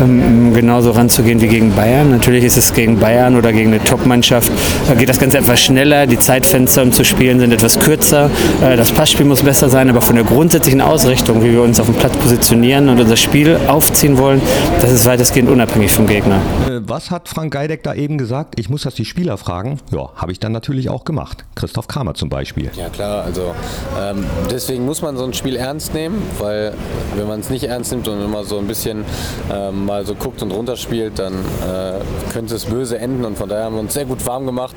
ähm, 0.00 0.54
genauso 0.54 0.92
ranzugehen 0.92 1.40
wie 1.40 1.48
gegen 1.48 1.74
Bayern. 1.74 2.10
Natürlich 2.10 2.44
ist 2.44 2.56
es 2.56 2.72
gegen 2.74 2.96
Bayern 2.96 3.34
oder 3.34 3.52
gegen 3.52 3.72
eine 3.72 3.82
Top-Mannschaft, 3.82 4.52
da 4.86 4.94
geht 4.94 5.08
das 5.08 5.18
Ganze 5.18 5.38
etwas 5.38 5.60
schneller, 5.60 6.06
die 6.06 6.18
Zeitfenster, 6.18 6.82
um 6.82 6.92
zu 6.92 7.04
spielen, 7.04 7.40
sind 7.40 7.52
etwas 7.52 7.80
kürzer. 7.80 8.30
Äh, 8.62 8.76
das 8.76 8.92
Passspiel 8.92 9.26
muss 9.26 9.42
besser 9.42 9.68
sein, 9.68 9.90
aber 9.90 10.00
von 10.00 10.14
der 10.14 10.24
Grundsätze 10.24 10.59
grundsätzlichen 10.60 10.82
Ausrichtung, 10.82 11.42
wie 11.42 11.52
wir 11.52 11.62
uns 11.62 11.80
auf 11.80 11.86
dem 11.86 11.94
Platz 11.94 12.14
positionieren 12.18 12.90
und 12.90 13.00
unser 13.00 13.16
Spiel 13.16 13.58
aufziehen 13.66 14.18
wollen, 14.18 14.42
das 14.82 14.90
ist 14.90 15.06
weitestgehend 15.06 15.48
unabhängig 15.48 15.90
vom 15.90 16.06
Gegner. 16.06 16.36
Äh, 16.68 16.80
was 16.82 17.10
hat 17.10 17.30
Frank 17.30 17.54
Geideck 17.54 17.82
da 17.82 17.94
eben 17.94 18.18
gesagt? 18.18 18.60
Ich 18.60 18.68
muss 18.68 18.82
das 18.82 18.94
die 18.94 19.06
Spieler 19.06 19.38
fragen. 19.38 19.78
Ja, 19.90 20.10
habe 20.16 20.32
ich 20.32 20.38
dann 20.38 20.52
natürlich 20.52 20.90
auch 20.90 21.04
gemacht. 21.04 21.46
Christoph 21.54 21.88
Kramer 21.88 22.12
zum 22.12 22.28
Beispiel. 22.28 22.70
Ja 22.76 22.90
klar, 22.90 23.24
also 23.24 23.54
ähm, 23.98 24.26
deswegen 24.50 24.84
muss 24.84 25.00
man 25.00 25.16
so 25.16 25.24
ein 25.24 25.32
Spiel 25.32 25.56
ernst 25.56 25.94
nehmen, 25.94 26.20
weil 26.38 26.74
wenn 27.16 27.26
man 27.26 27.40
es 27.40 27.48
nicht 27.48 27.64
ernst 27.64 27.92
nimmt 27.92 28.06
und 28.08 28.22
immer 28.22 28.44
so 28.44 28.58
ein 28.58 28.66
bisschen 28.66 29.06
ähm, 29.50 29.86
mal 29.86 30.04
so 30.04 30.14
guckt 30.14 30.42
und 30.42 30.50
runterspielt, 30.50 31.18
dann 31.18 31.32
äh, 31.32 32.32
könnte 32.32 32.54
es 32.54 32.66
böse 32.66 32.98
enden 32.98 33.24
und 33.24 33.38
von 33.38 33.48
daher 33.48 33.64
haben 33.64 33.76
wir 33.76 33.80
uns 33.80 33.94
sehr 33.94 34.04
gut 34.04 34.26
warm 34.26 34.44
gemacht, 34.44 34.76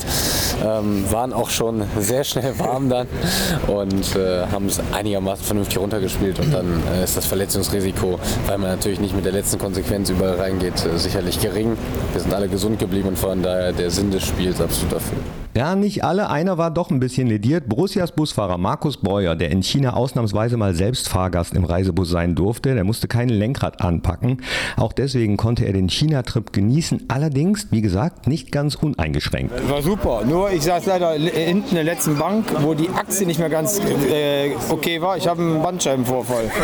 ähm, 0.64 1.04
waren 1.12 1.34
auch 1.34 1.50
schon 1.50 1.84
sehr 2.00 2.24
schnell 2.24 2.58
warm 2.58 2.90
dann 2.90 3.08
und 3.68 4.16
äh, 4.16 4.46
haben 4.50 4.68
es 4.68 4.80
einigermaßen 4.94 5.44
vernünftig 5.44 5.73
vernünftig 5.74 5.78
runtergespielt 5.78 6.40
und 6.40 6.54
dann 6.54 6.84
äh, 6.94 7.04
ist 7.04 7.18
das 7.18 7.26
Verletzungsrisiko, 7.26 8.20
weil 8.48 8.58
man 8.58 8.70
natürlich 8.70 9.00
nicht 9.00 9.16
mit 9.16 9.26
der 9.26 9.32
letzten 9.32 9.58
Konsequenz 9.58 10.10
überall 10.10 10.36
reingeht, 10.36 10.86
äh, 10.86 10.98
sicherlich 10.98 11.40
gering. 11.40 11.78
Wir 12.14 12.22
sind 12.22 12.34
alle 12.34 12.48
gesund 12.48 12.80
geblieben 12.80 13.10
und 13.10 13.20
von 13.20 13.42
daher 13.42 13.74
der 13.74 13.90
Sinn 13.90 14.12
des 14.12 14.24
Spiels 14.24 14.62
absolut 14.62 14.94
erfüllt. 14.94 15.43
Ja, 15.56 15.76
nicht 15.76 16.04
alle. 16.04 16.32
Einer 16.32 16.58
war 16.58 16.72
doch 16.72 16.90
ein 16.90 17.00
bisschen 17.00 17.28
lediert. 17.28 17.70
Borussias 17.70 18.12
Busfahrer 18.12 18.58
Markus 18.58 18.98
Breuer, 18.98 19.36
der 19.36 19.52
in 19.52 19.62
China 19.62 19.94
ausnahmsweise 19.94 20.58
mal 20.58 20.74
selbst 20.74 21.10
Fahrgast 21.10 21.54
im 21.54 21.64
Reisebus 21.64 22.10
sein 22.10 22.34
durfte, 22.34 22.74
der 22.74 22.84
musste 22.84 23.08
kein 23.08 23.30
Lenkrad 23.30 23.80
anpacken. 23.82 24.42
Auch 24.78 24.94
deswegen 24.94 25.38
konnte 25.38 25.66
er 25.66 25.74
den 25.74 25.90
China-Trip 25.90 26.52
genießen. 26.52 27.04
Allerdings, 27.08 27.68
wie 27.70 27.82
gesagt, 27.82 28.26
nicht 28.26 28.52
ganz 28.52 28.74
uneingeschränkt. 28.74 29.54
War 29.70 29.84
super. 29.84 30.24
Nur 30.26 30.52
ich 30.52 30.64
saß 30.64 30.88
leider 30.88 31.12
hinten 31.12 31.70
in 31.70 31.76
der 31.76 31.84
letzten 31.84 32.18
Bank, 32.18 32.46
wo 32.64 32.74
die 32.74 32.90
Achse 32.90 33.26
nicht 33.26 33.38
mehr 33.40 33.50
ganz 33.50 33.80
äh, 33.80 34.52
okay 34.70 35.02
war. 35.02 35.18
Ich 35.18 35.28
habe 35.28 35.42
einen 35.42 35.62
Bandscheibenvorfall. 35.62 36.46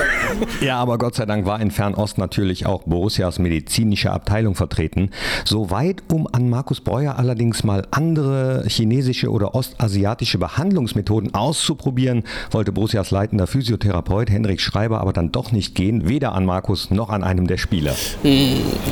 Ja, 0.61 0.77
aber 0.77 0.97
Gott 0.97 1.15
sei 1.15 1.25
Dank 1.25 1.45
war 1.45 1.61
in 1.61 1.71
Fernost 1.71 2.17
natürlich 2.17 2.65
auch 2.65 2.83
Borussias 2.83 3.39
medizinische 3.39 4.11
Abteilung 4.11 4.55
vertreten. 4.55 5.11
Soweit, 5.45 6.03
um 6.11 6.27
an 6.31 6.49
Markus 6.49 6.81
Breuer 6.81 7.17
allerdings 7.17 7.63
mal 7.63 7.85
andere 7.91 8.63
chinesische 8.79 9.29
oder 9.29 9.55
ostasiatische 9.55 10.37
Behandlungsmethoden 10.37 11.33
auszuprobieren, 11.33 12.23
wollte 12.51 12.71
Borussias 12.71 13.11
leitender 13.11 13.45
Physiotherapeut 13.45 14.29
Henrik 14.29 14.61
Schreiber 14.61 15.01
aber 15.01 15.11
dann 15.11 15.31
doch 15.31 15.51
nicht 15.51 15.75
gehen, 15.75 16.07
weder 16.07 16.33
an 16.33 16.45
Markus 16.45 16.91
noch 16.91 17.09
an 17.09 17.23
einem 17.23 17.47
der 17.47 17.57
Spieler. 17.57 17.93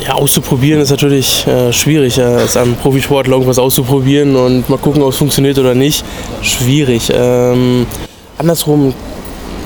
Ja, 0.05 0.13
auszuprobieren 0.13 0.81
ist 0.81 0.91
natürlich 0.91 1.47
äh, 1.47 1.71
schwierig, 1.71 2.17
äh, 2.17 2.23
als 2.23 2.57
einem 2.57 2.75
Profisportler 2.75 3.33
irgendwas 3.33 3.59
auszuprobieren 3.59 4.35
und 4.35 4.69
mal 4.69 4.77
gucken, 4.77 5.01
ob 5.01 5.09
es 5.09 5.17
funktioniert 5.17 5.57
oder 5.57 5.73
nicht. 5.73 6.03
Schwierig. 6.41 7.11
Ähm, 7.13 7.85
andersrum 8.37 8.93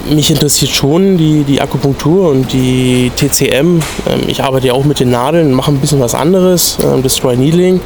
mich 0.10 0.29
interessiert 0.29 0.72
schon 0.72 1.17
die, 1.17 1.43
die 1.43 1.62
Akupunktur 1.62 2.29
und 2.29 2.51
die 2.53 3.12
TCM. 3.15 3.50
Ähm, 3.50 3.81
ich 4.27 4.43
arbeite 4.43 4.67
ja 4.67 4.74
auch 4.74 4.86
mit 4.86 5.00
den 5.00 5.12
Nadeln, 5.12 5.53
mache 5.53 5.72
ein 5.72 5.77
bisschen 5.77 6.00
was 6.00 6.15
anderes. 6.15 6.77
Ähm, 6.84 7.03
das 7.03 7.15
Dry 7.17 7.38
Needling 7.38 7.79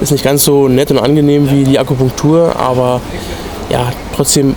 ist 0.00 0.12
nicht 0.12 0.24
ganz 0.24 0.44
so 0.44 0.68
nett 0.68 0.90
und 0.90 0.98
angenehm 0.98 1.50
wie 1.50 1.64
die 1.64 1.78
Akupunktur, 1.78 2.56
aber 2.56 3.00
ja, 3.70 3.92
trotzdem 4.14 4.54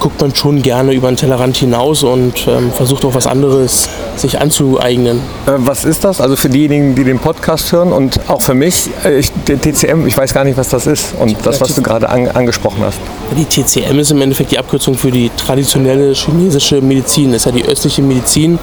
guckt 0.00 0.20
man 0.20 0.34
schon 0.34 0.62
gerne 0.62 0.92
über 0.92 1.08
den 1.08 1.16
Tellerrand 1.16 1.56
hinaus 1.56 2.02
und 2.02 2.46
ähm, 2.46 2.70
versucht 2.72 3.04
auch 3.04 3.14
was 3.14 3.26
anderes 3.26 3.88
sich 4.16 4.40
anzueignen. 4.40 5.18
Äh, 5.46 5.52
was 5.58 5.84
ist 5.84 6.04
das? 6.04 6.20
Also 6.20 6.36
für 6.36 6.48
diejenigen, 6.48 6.94
die 6.94 7.04
den 7.04 7.18
Podcast 7.18 7.72
hören 7.72 7.92
und 7.92 8.20
auch 8.28 8.40
für 8.40 8.54
mich, 8.54 8.90
äh, 9.04 9.18
ich, 9.18 9.30
der 9.46 9.60
TCM, 9.60 10.06
ich 10.06 10.16
weiß 10.16 10.34
gar 10.34 10.44
nicht, 10.44 10.56
was 10.56 10.68
das 10.68 10.86
ist 10.86 11.14
und 11.18 11.36
das, 11.44 11.60
was 11.60 11.74
du 11.74 11.82
gerade 11.82 12.08
an, 12.08 12.28
angesprochen 12.28 12.82
hast. 12.84 12.98
Die 13.36 13.44
TCM 13.44 13.98
ist 13.98 14.10
im 14.10 14.20
Endeffekt 14.20 14.50
die 14.50 14.58
Abkürzung 14.58 14.94
für 14.94 15.10
die 15.10 15.30
traditionelle 15.36 16.12
chinesische 16.12 16.80
Medizin. 16.80 17.32
Das 17.32 17.42
ist 17.42 17.46
ja 17.46 17.52
die 17.52 17.64
östliche 17.64 18.02
Medizin, 18.02 18.58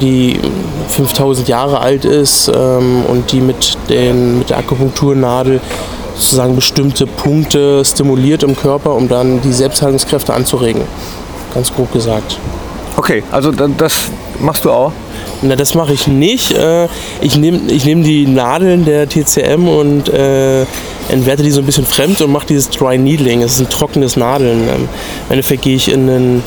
die 0.00 0.38
5000 0.88 1.48
Jahre 1.48 1.80
alt 1.80 2.04
ist 2.04 2.48
ähm, 2.48 3.04
und 3.06 3.32
die 3.32 3.40
mit, 3.40 3.76
den, 3.88 4.38
mit 4.38 4.50
der 4.50 4.58
Akupunkturnadel 4.58 5.60
sozusagen 6.20 6.54
bestimmte 6.54 7.06
Punkte 7.06 7.84
stimuliert 7.84 8.42
im 8.42 8.56
Körper, 8.56 8.94
um 8.94 9.08
dann 9.08 9.40
die 9.40 9.52
Selbstheilungskräfte 9.52 10.34
anzuregen. 10.34 10.82
Ganz 11.54 11.72
grob 11.74 11.92
gesagt. 11.92 12.38
Okay, 12.96 13.22
also 13.32 13.50
das 13.50 13.94
machst 14.38 14.64
du 14.64 14.70
auch? 14.70 14.92
Na, 15.42 15.56
das 15.56 15.74
mache 15.74 15.92
ich 15.94 16.06
nicht. 16.06 16.52
Äh, 16.52 16.86
ich 17.22 17.36
nehme 17.36 17.60
ich 17.68 17.84
nehm 17.84 18.02
die 18.02 18.26
Nadeln 18.26 18.84
der 18.84 19.08
TCM 19.08 19.68
und 19.68 20.08
äh, 20.10 20.62
entwerte 21.08 21.42
die 21.42 21.50
so 21.50 21.60
ein 21.60 21.66
bisschen 21.66 21.86
fremd 21.86 22.20
und 22.20 22.30
mache 22.30 22.46
dieses 22.46 22.68
Dry 22.68 22.98
Needling. 22.98 23.40
Das 23.40 23.52
ist 23.52 23.60
ein 23.60 23.70
trockenes 23.70 24.16
Nadeln. 24.16 24.68
Ähm, 24.68 24.88
Im 25.28 25.30
Endeffekt 25.30 25.62
gehe 25.62 25.76
ich 25.76 25.90
in 25.90 26.08
einen 26.10 26.42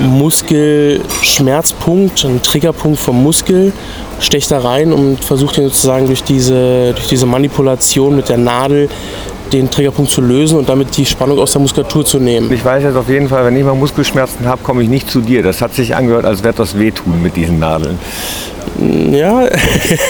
Muskelschmerzpunkt, 0.00 2.24
einen 2.24 2.42
Triggerpunkt 2.42 2.98
vom 2.98 3.22
Muskel, 3.22 3.72
steche 4.18 4.48
da 4.50 4.58
rein 4.60 4.92
und 4.92 5.24
versuche 5.24 5.54
den 5.56 5.68
sozusagen 5.68 6.06
durch 6.06 6.22
diese, 6.22 6.92
durch 6.94 7.08
diese 7.08 7.26
Manipulation 7.26 8.14
mit 8.16 8.28
der 8.28 8.38
Nadel 8.38 8.88
den 9.52 9.70
Triggerpunkt 9.70 10.10
zu 10.10 10.20
lösen 10.20 10.58
und 10.58 10.68
damit 10.68 10.96
die 10.96 11.04
Spannung 11.04 11.38
aus 11.38 11.52
der 11.52 11.60
Muskulatur 11.60 12.04
zu 12.04 12.18
nehmen. 12.18 12.52
Ich 12.52 12.64
weiß 12.64 12.82
jetzt 12.84 12.96
auf 12.96 13.08
jeden 13.08 13.28
Fall, 13.28 13.44
wenn 13.44 13.56
ich 13.56 13.64
mal 13.64 13.74
Muskelschmerzen 13.74 14.46
habe, 14.46 14.62
komme 14.62 14.82
ich 14.82 14.88
nicht 14.88 15.10
zu 15.10 15.20
dir. 15.20 15.42
Das 15.42 15.60
hat 15.60 15.74
sich 15.74 15.96
angehört, 15.96 16.24
als 16.24 16.44
wäre 16.44 16.54
das 16.54 16.78
wehtun 16.78 17.20
mit 17.22 17.36
diesen 17.36 17.58
Nadeln. 17.58 17.98
Ja, 19.10 19.48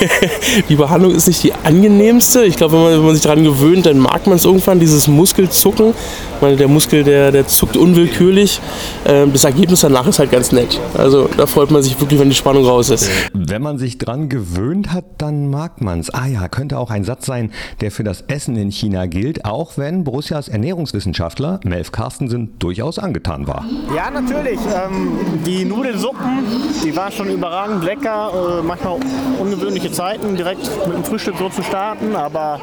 die 0.69 0.76
Behandlung 0.76 1.14
ist 1.14 1.26
nicht 1.26 1.43
die 1.43 1.52
angenehmste. 1.52 2.45
Ich 2.45 2.57
glaube, 2.57 2.75
wenn 2.75 2.83
man, 2.83 2.93
wenn 2.93 3.07
man 3.07 3.14
sich 3.14 3.23
daran 3.23 3.43
gewöhnt, 3.43 3.87
dann 3.87 3.99
mag 3.99 4.26
man 4.26 4.37
es 4.37 4.45
irgendwann, 4.45 4.79
dieses 4.79 5.09
Muskelzucken. 5.09 5.95
Ich 6.37 6.43
meine, 6.43 6.57
der 6.57 6.69
Muskel, 6.69 7.02
der, 7.05 7.33
der 7.33 7.47
zuckt 7.47 7.76
unwillkürlich. 7.76 8.61
Ähm, 9.07 9.33
das 9.33 9.45
Ergebnis 9.45 9.81
danach 9.81 10.07
ist 10.07 10.19
halt 10.19 10.31
ganz 10.31 10.52
nett. 10.52 10.81
Also 10.97 11.29
da 11.37 11.47
freut 11.47 11.71
man 11.71 11.83
sich 11.83 12.00
wirklich, 12.00 12.21
wenn 12.21 12.29
die 12.29 12.37
Spannung 12.37 12.64
raus 12.64 12.90
ist. 12.90 13.11
Wenn 13.33 13.62
man 13.62 13.79
sich 13.79 13.99
dran 13.99 14.29
gewöhnt 14.29 14.93
hat, 14.93 15.05
dann 15.19 15.50
mag 15.50 15.81
man 15.81 16.00
es. 16.00 16.11
Ah 16.11 16.26
ja, 16.26 16.49
könnte 16.49 16.79
auch 16.79 16.90
ein 16.90 17.05
Satz 17.05 17.26
sein, 17.26 17.52
der 17.81 17.90
für 17.90 18.05
das 18.05 18.23
Essen 18.29 18.57
in 18.57 18.71
China 18.71 19.07
gilt, 19.07 19.45
auch 19.45 19.76
wenn 19.76 20.05
Borussias 20.05 20.49
Ernährungswissenschaftler 20.49 21.61
Melf 21.64 21.93
Carstensen 21.93 22.59
durchaus 22.59 22.99
angetan 22.99 23.47
war. 23.47 23.64
Ja, 23.95 24.11
natürlich. 24.11 24.59
Ähm, 24.75 25.19
die 25.45 25.64
Nudelsuppen, 25.64 26.45
die 26.85 26.95
waren 26.95 27.12
schon 27.12 27.31
überragend 27.31 27.85
lecker. 27.85 28.33
Äh, 28.50 28.62
manchmal 28.62 28.99
ungewöhnliche 29.38 29.92
Zeiten, 29.92 30.37
direkt 30.37 30.71
mit 30.87 30.97
dem 30.97 31.04
Frühstück 31.04 31.37
so 31.38 31.49
zu 31.49 31.62
starten. 31.62 32.16
Aber 32.16 32.61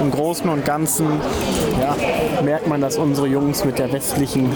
im 0.00 0.10
Großen 0.10 0.48
und 0.48 0.64
Ganzen 0.64 1.06
ja, 1.80 1.96
merkt 2.42 2.66
man, 2.66 2.80
dass 2.80 2.96
unsere 2.96 3.28
Jungs 3.28 3.64
mit 3.64 3.78
der 3.78 3.92
westlichen 3.92 4.50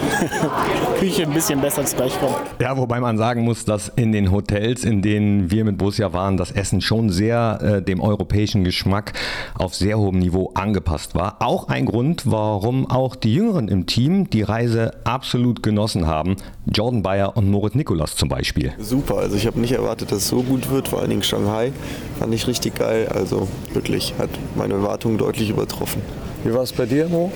Küche 0.99 1.23
ein 1.23 1.31
bisschen 1.31 1.61
besser 1.61 1.85
zurechtkommen. 1.85 2.35
Ja, 2.59 2.77
wobei 2.77 2.99
man 2.99 3.17
sagen 3.17 3.43
muss, 3.43 3.65
dass 3.65 3.89
in 3.95 4.11
den 4.11 4.31
Hotels, 4.31 4.83
in 4.83 5.01
denen 5.01 5.51
wir 5.51 5.63
mit 5.63 5.77
Borussia 5.77 6.11
waren, 6.13 6.37
das 6.37 6.51
Essen 6.51 6.81
schon 6.81 7.09
sehr 7.09 7.59
äh, 7.61 7.81
dem 7.81 8.01
europäischen 8.01 8.63
Geschmack 8.63 9.13
auf 9.57 9.75
sehr 9.75 9.97
hohem 9.97 10.19
Niveau 10.19 10.51
angepasst 10.55 11.15
war. 11.15 11.37
Auch 11.39 11.67
ein 11.67 11.85
Grund, 11.85 12.23
warum 12.25 12.89
auch 12.89 13.15
die 13.15 13.33
Jüngeren 13.33 13.67
im 13.67 13.85
Team 13.85 14.29
die 14.29 14.41
Reise 14.41 14.91
absolut 15.03 15.63
genossen 15.63 16.07
haben. 16.07 16.35
Jordan 16.71 17.01
Bayer 17.01 17.35
und 17.35 17.49
Moritz 17.51 17.75
Nikolas 17.75 18.15
zum 18.15 18.29
Beispiel. 18.29 18.71
Super, 18.79 19.17
also 19.17 19.35
ich 19.35 19.45
habe 19.45 19.59
nicht 19.59 19.73
erwartet, 19.73 20.11
dass 20.11 20.19
es 20.19 20.27
so 20.29 20.41
gut 20.43 20.69
wird, 20.69 20.87
vor 20.87 20.99
allen 20.99 21.09
Dingen 21.09 21.23
Shanghai. 21.23 21.71
Fand 22.19 22.33
ich 22.33 22.47
richtig 22.47 22.75
geil, 22.75 23.07
also 23.13 23.47
wirklich, 23.73 24.13
hat 24.17 24.29
meine 24.55 24.75
Erwartungen 24.75 25.17
deutlich 25.17 25.49
übertroffen. 25.49 26.01
Wie 26.45 26.53
war 26.53 26.61
es 26.63 26.73
bei 26.73 26.85
dir, 26.85 27.07
Mo? 27.07 27.31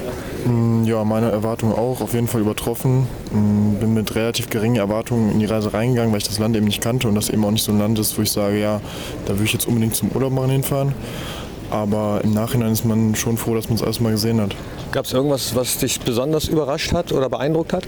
Mm, 0.45 0.83
Ja, 0.85 1.03
meine 1.03 1.29
Erwartungen 1.31 1.73
auch 1.73 2.01
auf 2.01 2.13
jeden 2.13 2.27
Fall 2.27 2.41
übertroffen. 2.41 3.07
Mm, 3.31 3.75
Bin 3.79 3.93
mit 3.93 4.15
relativ 4.15 4.49
geringen 4.49 4.75
Erwartungen 4.77 5.31
in 5.31 5.39
die 5.39 5.45
Reise 5.45 5.73
reingegangen, 5.73 6.11
weil 6.11 6.19
ich 6.19 6.27
das 6.27 6.39
Land 6.39 6.55
eben 6.55 6.65
nicht 6.65 6.81
kannte 6.81 7.07
und 7.07 7.15
das 7.15 7.29
eben 7.29 7.43
auch 7.45 7.51
nicht 7.51 7.63
so 7.63 7.71
ein 7.71 7.79
Land 7.79 7.99
ist, 7.99 8.17
wo 8.17 8.21
ich 8.21 8.31
sage, 8.31 8.59
ja, 8.59 8.81
da 9.25 9.33
würde 9.33 9.45
ich 9.45 9.53
jetzt 9.53 9.67
unbedingt 9.67 9.95
zum 9.95 10.09
Urlaub 10.13 10.31
machen 10.33 10.49
hinfahren. 10.51 10.93
Aber 11.69 12.21
im 12.23 12.33
Nachhinein 12.33 12.71
ist 12.71 12.85
man 12.85 13.13
schon 13.15 13.35
froh, 13.37 13.53
dass 13.55 13.67
man 13.67 13.75
es 13.75 13.83
alles 13.83 13.99
mal 13.99 14.11
gesehen 14.11 14.39
hat. 14.39 14.55
Gab 14.93 15.05
es 15.05 15.11
irgendwas, 15.13 15.53
was 15.53 15.77
dich 15.79 15.99
besonders 15.99 16.47
überrascht 16.47 16.93
hat 16.93 17.11
oder 17.11 17.29
beeindruckt 17.29 17.73
hat? 17.73 17.83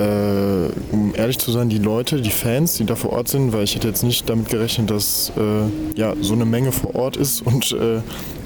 Äh, 0.00 0.70
um 0.92 1.14
ehrlich 1.14 1.38
zu 1.38 1.50
sein, 1.50 1.68
die 1.68 1.78
Leute, 1.78 2.22
die 2.22 2.30
Fans, 2.30 2.74
die 2.74 2.86
da 2.86 2.96
vor 2.96 3.12
Ort 3.12 3.28
sind, 3.28 3.52
weil 3.52 3.64
ich 3.64 3.74
hätte 3.74 3.88
jetzt 3.88 4.02
nicht 4.02 4.30
damit 4.30 4.48
gerechnet, 4.48 4.90
dass 4.90 5.30
äh, 5.36 5.98
ja, 5.98 6.14
so 6.22 6.32
eine 6.32 6.46
Menge 6.46 6.72
vor 6.72 6.94
Ort 6.94 7.18
ist 7.18 7.42
und 7.42 7.72
äh, 7.72 8.00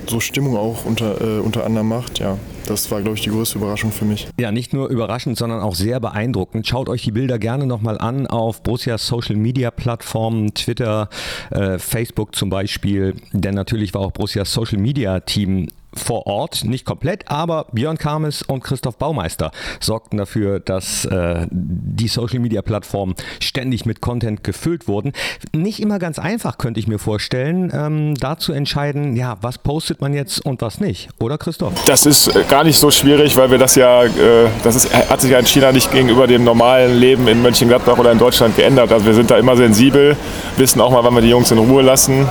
so 0.08 0.18
Stimmung 0.18 0.56
auch 0.56 0.84
unter, 0.84 1.20
äh, 1.20 1.40
unter 1.40 1.64
anderem 1.64 1.88
macht. 1.88 2.18
Ja, 2.18 2.38
das 2.66 2.90
war, 2.90 3.02
glaube 3.02 3.16
ich, 3.16 3.22
die 3.22 3.30
größte 3.30 3.58
Überraschung 3.58 3.92
für 3.92 4.04
mich. 4.04 4.26
Ja, 4.38 4.50
nicht 4.50 4.72
nur 4.72 4.88
überraschend, 4.88 5.38
sondern 5.38 5.60
auch 5.60 5.76
sehr 5.76 6.00
beeindruckend. 6.00 6.66
Schaut 6.66 6.88
euch 6.88 7.02
die 7.02 7.12
Bilder 7.12 7.38
gerne 7.38 7.66
nochmal 7.66 7.98
an 7.98 8.26
auf 8.26 8.62
Borussias 8.62 9.06
Social 9.06 9.36
Media 9.36 9.70
Plattformen, 9.70 10.54
Twitter, 10.54 11.08
äh, 11.50 11.78
Facebook 11.78 12.34
zum 12.34 12.50
Beispiel. 12.50 13.14
Denn 13.32 13.54
natürlich 13.54 13.94
war 13.94 14.00
auch 14.00 14.12
Borussias 14.12 14.52
Social 14.52 14.78
Media 14.78 15.20
Team 15.20 15.68
vor 15.96 16.26
Ort, 16.26 16.64
nicht 16.64 16.84
komplett, 16.84 17.30
aber 17.30 17.66
Björn 17.72 17.98
Kames 17.98 18.42
und 18.42 18.62
Christoph 18.62 18.98
Baumeister 18.98 19.50
sorgten 19.80 20.18
dafür, 20.18 20.60
dass 20.60 21.04
äh, 21.04 21.46
die 21.50 22.08
Social 22.08 22.38
Media 22.40 22.62
Plattformen 22.62 23.14
ständig 23.40 23.86
mit 23.86 24.00
Content 24.00 24.44
gefüllt 24.44 24.88
wurden. 24.88 25.12
Nicht 25.52 25.80
immer 25.80 25.98
ganz 25.98 26.18
einfach, 26.18 26.58
könnte 26.58 26.80
ich 26.80 26.88
mir 26.88 26.98
vorstellen, 26.98 27.72
ähm, 27.74 28.14
da 28.14 28.38
zu 28.38 28.52
entscheiden, 28.52 29.16
ja, 29.16 29.36
was 29.40 29.58
postet 29.58 30.00
man 30.00 30.14
jetzt 30.14 30.44
und 30.44 30.62
was 30.62 30.80
nicht, 30.80 31.08
oder 31.20 31.38
Christoph? 31.38 31.72
Das 31.86 32.06
ist 32.06 32.34
äh, 32.34 32.44
gar 32.48 32.64
nicht 32.64 32.78
so 32.78 32.90
schwierig, 32.90 33.36
weil 33.36 33.50
wir 33.50 33.58
das 33.58 33.74
ja, 33.74 34.04
äh, 34.04 34.48
das 34.62 34.76
ist, 34.76 34.94
hat 34.94 35.20
sich 35.20 35.30
ja 35.30 35.38
in 35.38 35.46
China 35.46 35.72
nicht 35.72 35.90
gegenüber 35.90 36.26
dem 36.26 36.44
normalen 36.44 36.98
Leben 36.98 37.28
in 37.28 37.42
Mönchengladbach 37.42 37.98
oder 37.98 38.12
in 38.12 38.18
Deutschland 38.18 38.56
geändert. 38.56 38.92
Also 38.92 39.06
wir 39.06 39.14
sind 39.14 39.30
da 39.30 39.38
immer 39.38 39.56
sensibel, 39.56 40.16
wissen 40.56 40.80
auch 40.80 40.90
mal, 40.90 41.04
wann 41.04 41.14
wir 41.14 41.20
die 41.20 41.30
Jungs 41.30 41.50
in 41.50 41.58
Ruhe 41.58 41.82
lassen. 41.82 42.26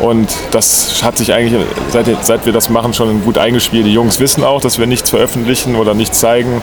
Und 0.00 0.28
das 0.50 1.02
hat 1.02 1.16
sich 1.16 1.32
eigentlich, 1.32 1.64
seit, 1.88 2.06
seit 2.24 2.44
wir 2.44 2.52
das 2.52 2.68
machen, 2.68 2.92
schon 2.92 3.05
gut 3.24 3.38
eingespielt. 3.38 3.86
Die 3.86 3.92
Jungs 3.92 4.20
wissen 4.20 4.44
auch, 4.44 4.60
dass 4.60 4.78
wir 4.78 4.86
nichts 4.86 5.10
veröffentlichen 5.10 5.76
oder 5.76 5.94
nichts 5.94 6.20
zeigen 6.20 6.62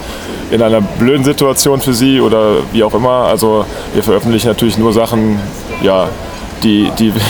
in 0.51 0.61
einer 0.61 0.81
blöden 0.81 1.23
Situation 1.23 1.81
für 1.81 1.93
sie 1.93 2.21
oder 2.21 2.57
wie 2.71 2.83
auch 2.83 2.93
immer. 2.93 3.25
Also 3.25 3.65
wir 3.93 4.03
veröffentlichen 4.03 4.47
natürlich 4.47 4.77
nur 4.77 4.93
Sachen, 4.93 5.39
ja, 5.81 6.09
die, 6.63 6.91
die, 6.97 7.11
die, 7.11 7.21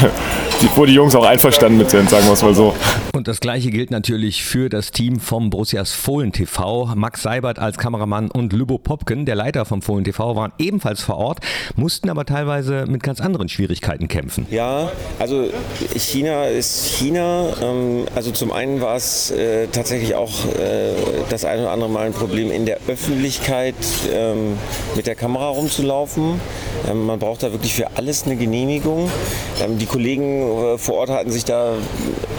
wo 0.75 0.85
die 0.85 0.93
Jungs 0.93 1.15
auch 1.15 1.25
einverstanden 1.25 1.77
mit 1.77 1.89
sind, 1.89 2.09
sagen 2.09 2.25
wir 2.25 2.33
es 2.33 2.41
mal 2.41 2.55
so. 2.55 2.73
Und 3.15 3.27
das 3.27 3.39
gleiche 3.39 3.69
gilt 3.69 3.91
natürlich 3.91 4.43
für 4.43 4.69
das 4.69 4.91
Team 4.91 5.19
vom 5.19 5.49
Borussias 5.49 5.91
Fohlen 5.93 6.31
TV. 6.31 6.93
Max 6.95 7.21
Seibert 7.21 7.59
als 7.59 7.77
Kameramann 7.77 8.31
und 8.31 8.53
Lübo 8.53 8.77
Popken, 8.77 9.25
der 9.25 9.35
Leiter 9.35 9.65
vom 9.65 9.81
Fohlen 9.81 10.03
TV, 10.03 10.35
waren 10.35 10.51
ebenfalls 10.57 11.01
vor 11.03 11.17
Ort, 11.17 11.39
mussten 11.75 12.09
aber 12.09 12.25
teilweise 12.25 12.85
mit 12.87 13.03
ganz 13.03 13.21
anderen 13.21 13.49
Schwierigkeiten 13.49 14.07
kämpfen. 14.07 14.47
Ja, 14.49 14.91
also 15.19 15.49
China 15.95 16.45
ist 16.45 16.87
China. 16.87 17.47
Ähm, 17.61 18.05
Also 18.15 18.31
zum 18.31 18.51
einen 18.51 18.81
war 18.81 18.95
es 18.95 19.31
äh, 19.31 19.67
tatsächlich 19.67 20.15
auch 20.15 20.45
äh, 20.45 20.93
das 21.29 21.45
eine 21.45 21.61
oder 21.63 21.71
andere 21.71 21.89
Mal 21.89 22.07
ein 22.07 22.13
Problem 22.13 22.51
in 22.51 22.65
der 22.65 22.79
Öffentlichkeit 22.87 23.75
ähm, 24.11 24.57
mit 24.95 25.07
der 25.07 25.15
Kamera 25.15 25.49
rumzulaufen. 25.49 26.39
Ähm, 26.89 27.05
Man 27.05 27.19
braucht 27.19 27.43
da 27.43 27.51
wirklich 27.51 27.73
für 27.73 27.87
alles 27.95 28.23
eine 28.25 28.35
Genehmigung. 28.37 29.09
die 29.79 29.85
Kollegen 29.85 30.52
vor 30.77 30.95
Ort 30.95 31.09
hatten 31.09 31.31
sich 31.31 31.45
da 31.45 31.73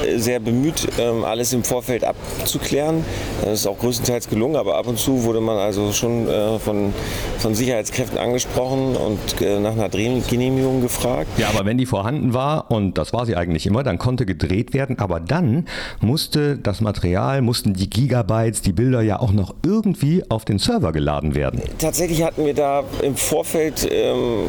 äh, 0.05 0.19
sehr 0.19 0.41
bemüht, 0.41 0.89
ähm, 0.99 1.25
alles 1.25 1.53
im 1.53 1.65
Vorfeld 1.65 2.05
abzuklären. 2.05 3.05
Das 3.43 3.61
ist 3.61 3.67
auch 3.67 3.79
größtenteils 3.79 4.29
gelungen, 4.29 4.57
aber 4.57 4.77
ab 4.77 4.87
und 4.87 4.99
zu 4.99 5.25
wurde 5.25 5.41
man 5.41 5.57
also 5.59 5.93
schon 5.93 6.29
äh, 6.29 6.59
von, 6.59 6.93
von 7.39 7.55
Sicherheitskräften 7.55 8.19
angesprochen 8.19 8.97
und 8.97 9.41
äh, 9.41 9.61
nach 9.61 9.73
einer 9.73 9.89
Drehgenehmigung 9.89 10.81
gefragt. 10.81 11.29
Ja, 11.39 11.49
aber 11.49 11.65
wenn 11.65 11.79
die 11.79 11.87
vorhanden 11.87 12.35
war, 12.35 12.71
und 12.71 12.99
das 12.99 13.13
war 13.13 13.27
sie 13.27 13.37
eigentlich 13.37 13.67
immer, 13.67 13.83
dann 13.83 13.99
konnte 13.99 14.27
gedreht 14.27 14.75
werden, 14.75 14.99
aber 14.99 15.21
dann 15.21 15.67
musste 16.01 16.57
das 16.57 16.81
Material, 16.81 17.43
mussten 17.43 17.75
die 17.75 17.91
Gigabytes, 17.91 18.63
die 18.63 18.73
Bilder 18.73 19.03
ja 19.03 19.21
auch 19.21 19.33
noch 19.33 19.55
irgendwie 19.65 20.23
auf 20.29 20.45
den 20.45 20.59
Server 20.59 20.93
geladen 20.93 21.35
werden. 21.35 21.61
Tatsächlich 21.79 22.23
hatten 22.23 22.45
wir 22.47 22.55
da 22.55 22.85
im 23.03 23.17
Vorfeld 23.17 23.89
ähm, 23.91 24.49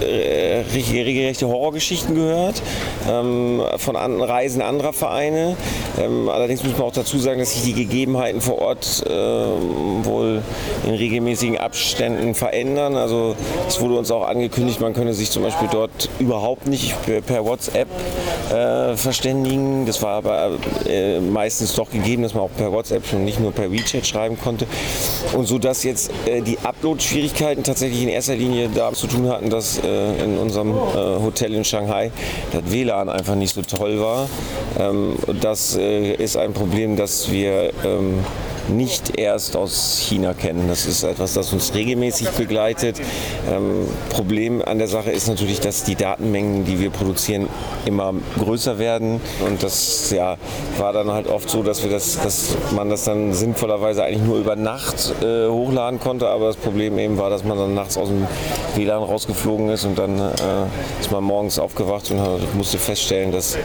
äh, 0.00 0.64
regelrechte 0.74 1.46
Horrorgeschichten 1.48 2.14
gehört 2.14 2.62
ähm, 3.08 3.62
von 3.76 3.96
an, 3.96 4.20
Reisen 4.20 4.62
anderer 4.62 4.92
Vereine. 4.92 5.56
Ähm, 5.98 6.28
allerdings 6.28 6.62
muss 6.62 6.72
man 6.72 6.82
auch 6.82 6.92
dazu 6.92 7.18
sagen, 7.18 7.38
dass 7.38 7.52
sich 7.52 7.62
die 7.62 7.72
Gegebenheiten 7.72 8.40
vor 8.40 8.58
Ort 8.58 9.04
äh, 9.06 9.10
wohl 9.10 10.42
in 10.86 10.94
regelmäßigen 10.94 11.58
Abständen 11.58 12.34
verändern. 12.34 12.96
Also 12.96 13.36
es 13.68 13.80
wurde 13.80 13.94
uns 13.94 14.10
auch 14.10 14.26
angekündigt, 14.26 14.80
man 14.80 14.94
könne 14.94 15.14
sich 15.14 15.30
zum 15.30 15.42
Beispiel 15.42 15.68
dort 15.70 16.08
überhaupt 16.18 16.66
nicht 16.66 16.94
per 17.26 17.44
WhatsApp 17.44 17.88
äh, 18.50 18.96
verständigen. 18.96 19.86
Das 19.86 20.02
war 20.02 20.16
aber 20.16 20.58
äh, 20.86 21.20
meistens 21.20 21.74
doch 21.74 21.90
gegeben, 21.90 22.22
dass 22.22 22.34
man 22.34 22.44
auch 22.44 22.50
per 22.56 22.72
WhatsApp 22.72 23.06
schon 23.06 23.24
nicht 23.24 23.40
nur 23.40 23.52
per 23.52 23.70
WeChat 23.70 24.06
schreiben 24.06 24.38
konnte. 24.38 24.66
Und 25.34 25.46
so 25.46 25.58
dass 25.58 25.82
jetzt 25.84 26.10
äh, 26.26 26.40
die 26.40 26.58
Upload-Schwierigkeiten 26.58 27.64
tatsächlich 27.64 28.02
in 28.02 28.08
erster 28.08 28.36
Linie 28.36 28.68
damit 28.74 28.96
zu 28.96 29.06
tun 29.06 29.28
hatten, 29.28 29.50
dass 29.50 29.78
äh, 29.78 30.24
in 30.24 30.38
unserem 30.38 30.70
äh, 30.70 31.22
Hotel 31.22 31.54
in 31.54 31.64
Shanghai 31.64 32.10
das 32.52 32.62
WLAN 32.70 33.08
einfach 33.08 33.34
nicht 33.34 33.54
so 33.54 33.62
toll 33.62 34.00
war. 34.00 34.28
Ähm, 34.78 35.16
das 35.40 35.76
äh, 35.76 36.14
ist 36.14 36.36
ein 36.36 36.52
Problem, 36.52 36.96
das 36.96 37.30
wir 37.30 37.72
ähm, 37.84 38.24
nicht 38.68 39.18
erst 39.18 39.56
aus 39.56 39.98
China 39.98 40.34
kennen. 40.34 40.68
Das 40.68 40.86
ist 40.86 41.02
etwas, 41.02 41.34
das 41.34 41.52
uns 41.52 41.74
regelmäßig 41.74 42.30
begleitet. 42.30 43.00
Ähm, 43.50 43.86
Problem 44.10 44.62
an 44.64 44.78
der 44.78 44.88
Sache 44.88 45.10
ist 45.10 45.28
natürlich, 45.28 45.60
dass 45.60 45.84
die 45.84 45.94
Datenmengen, 45.94 46.64
die 46.64 46.80
wir 46.80 46.90
produzieren, 46.90 47.48
immer 47.84 48.14
größer 48.38 48.78
werden. 48.78 49.20
Und 49.46 49.62
das 49.62 50.10
ja, 50.10 50.36
war 50.78 50.92
dann 50.92 51.10
halt 51.10 51.28
oft 51.28 51.48
so, 51.48 51.62
dass, 51.62 51.82
wir 51.82 51.90
das, 51.90 52.18
dass 52.20 52.56
man 52.74 52.90
das 52.90 53.04
dann 53.04 53.32
sinnvollerweise 53.32 54.04
eigentlich 54.04 54.24
nur 54.24 54.38
über 54.38 54.56
Nacht 54.56 55.14
äh, 55.22 55.48
hochladen 55.48 56.00
konnte. 56.00 56.28
Aber 56.28 56.46
das 56.46 56.56
Problem 56.56 56.98
eben 56.98 57.18
war, 57.18 57.30
dass 57.30 57.44
man 57.44 57.58
dann 57.58 57.74
nachts 57.74 57.96
aus 57.96 58.08
dem 58.08 58.26
WLAN 58.74 59.02
rausgeflogen 59.02 59.68
ist 59.70 59.84
und 59.84 59.98
dann 59.98 60.18
äh, 60.18 61.00
ist 61.00 61.10
man 61.10 61.24
morgens 61.24 61.58
aufgewacht 61.58 62.10
und 62.10 62.54
musste 62.54 62.78
feststellen, 62.78 63.32
dass 63.32 63.54
äh, 63.54 63.58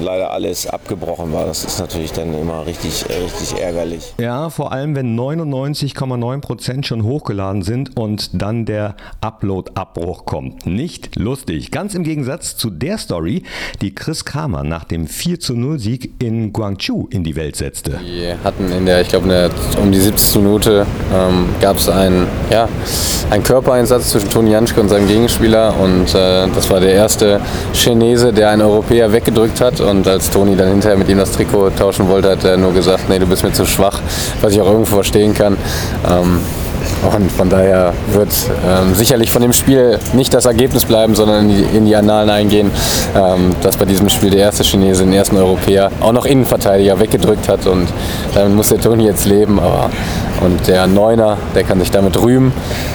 leider 0.00 0.30
alles 0.30 0.66
abgebrochen 0.66 1.32
war. 1.32 1.46
Das 1.46 1.64
ist 1.64 1.78
natürlich 1.78 2.12
dann 2.12 2.38
immer 2.38 2.66
richtig, 2.66 3.04
äh, 3.08 3.14
richtig 3.24 3.60
ärgerlich. 3.60 4.14
Ja, 4.20 4.50
vor 4.50 4.72
allem 4.72 4.96
wenn 4.96 5.16
99,9% 5.16 6.84
schon 6.84 7.04
hochgeladen 7.04 7.62
sind 7.62 7.96
und 7.96 8.30
dann 8.32 8.64
der 8.64 8.96
Upload-Abbruch 9.20 10.24
kommt. 10.24 10.66
Nicht 10.66 11.14
lustig. 11.14 11.70
Ganz 11.70 11.94
im 11.94 12.02
Gegensatz 12.02 12.56
zu 12.56 12.68
der 12.68 12.98
Story, 12.98 13.44
die 13.80 13.94
Chris 13.94 14.24
Kramer 14.24 14.64
nach 14.64 14.82
dem 14.82 15.06
4 15.06 15.38
zu 15.38 15.54
0 15.54 15.78
Sieg 15.78 16.20
in 16.20 16.52
Guangzhou 16.52 17.06
in 17.10 17.22
die 17.22 17.36
Welt 17.36 17.54
setzte. 17.54 18.00
Die 18.04 18.34
hatten 18.42 18.72
in 18.72 18.86
der, 18.86 19.02
ich 19.02 19.08
glaube, 19.08 19.52
um 19.80 19.92
die 19.92 20.00
70. 20.00 20.42
Minute 20.42 20.84
ähm, 21.14 21.50
gab 21.60 21.76
es 21.76 21.88
einen, 21.88 22.26
ja, 22.50 22.68
einen 23.30 23.44
Körpereinsatz 23.44 24.10
zwischen 24.10 24.30
Toni 24.30 24.50
Janschke 24.50 24.80
und 24.80 24.88
seinem 24.88 25.06
Gegenspieler 25.06 25.78
und 25.78 26.12
äh, 26.16 26.48
das 26.52 26.68
war 26.70 26.80
der 26.80 26.92
erste 26.92 27.40
Chinese, 27.72 28.32
der 28.32 28.50
einen 28.50 28.62
Europäer 28.62 29.12
weggedrückt 29.12 29.60
hat 29.60 29.80
und 29.80 30.08
als 30.08 30.28
Toni 30.28 30.56
dann 30.56 30.70
hinterher 30.70 30.98
mit 30.98 31.08
ihm 31.08 31.18
das 31.18 31.30
Trikot 31.30 31.70
tauschen 31.70 32.08
wollte, 32.08 32.30
hat 32.30 32.42
er 32.42 32.56
nur 32.56 32.72
gesagt, 32.72 33.08
nee, 33.08 33.20
du 33.20 33.26
bist 33.26 33.44
mir 33.44 33.52
zu 33.52 33.64
schwach 33.64 34.00
was 34.40 34.52
ich 34.52 34.60
auch 34.60 34.66
irgendwo 34.66 34.94
verstehen 34.94 35.34
kann. 35.34 35.56
Ähm, 36.08 36.40
und 37.16 37.30
von 37.30 37.48
daher 37.48 37.92
wird 38.12 38.30
ähm, 38.66 38.94
sicherlich 38.94 39.30
von 39.30 39.42
dem 39.42 39.52
Spiel 39.52 39.98
nicht 40.14 40.34
das 40.34 40.46
Ergebnis 40.46 40.84
bleiben, 40.84 41.14
sondern 41.14 41.48
in 41.48 41.56
die, 41.56 41.76
in 41.76 41.86
die 41.86 41.94
Annalen 41.94 42.28
eingehen, 42.28 42.70
ähm, 43.14 43.54
dass 43.62 43.76
bei 43.76 43.84
diesem 43.84 44.08
Spiel 44.08 44.30
der 44.30 44.40
erste 44.40 44.64
Chinese, 44.64 45.04
den 45.04 45.12
ersten 45.12 45.36
Europäer, 45.36 45.90
auch 46.00 46.12
noch 46.12 46.26
Innenverteidiger 46.26 46.98
weggedrückt 46.98 47.48
hat. 47.48 47.66
Und 47.66 47.88
damit 48.34 48.54
muss 48.54 48.68
der 48.68 48.80
Toni 48.80 49.04
jetzt 49.04 49.26
leben. 49.26 49.60
Aber, 49.60 49.90
und 50.40 50.66
der 50.66 50.86
Neuner, 50.86 51.36
der 51.54 51.64
kann 51.64 51.78
sich 51.78 51.90
damit 51.90 52.20
rühmen. 52.20 52.52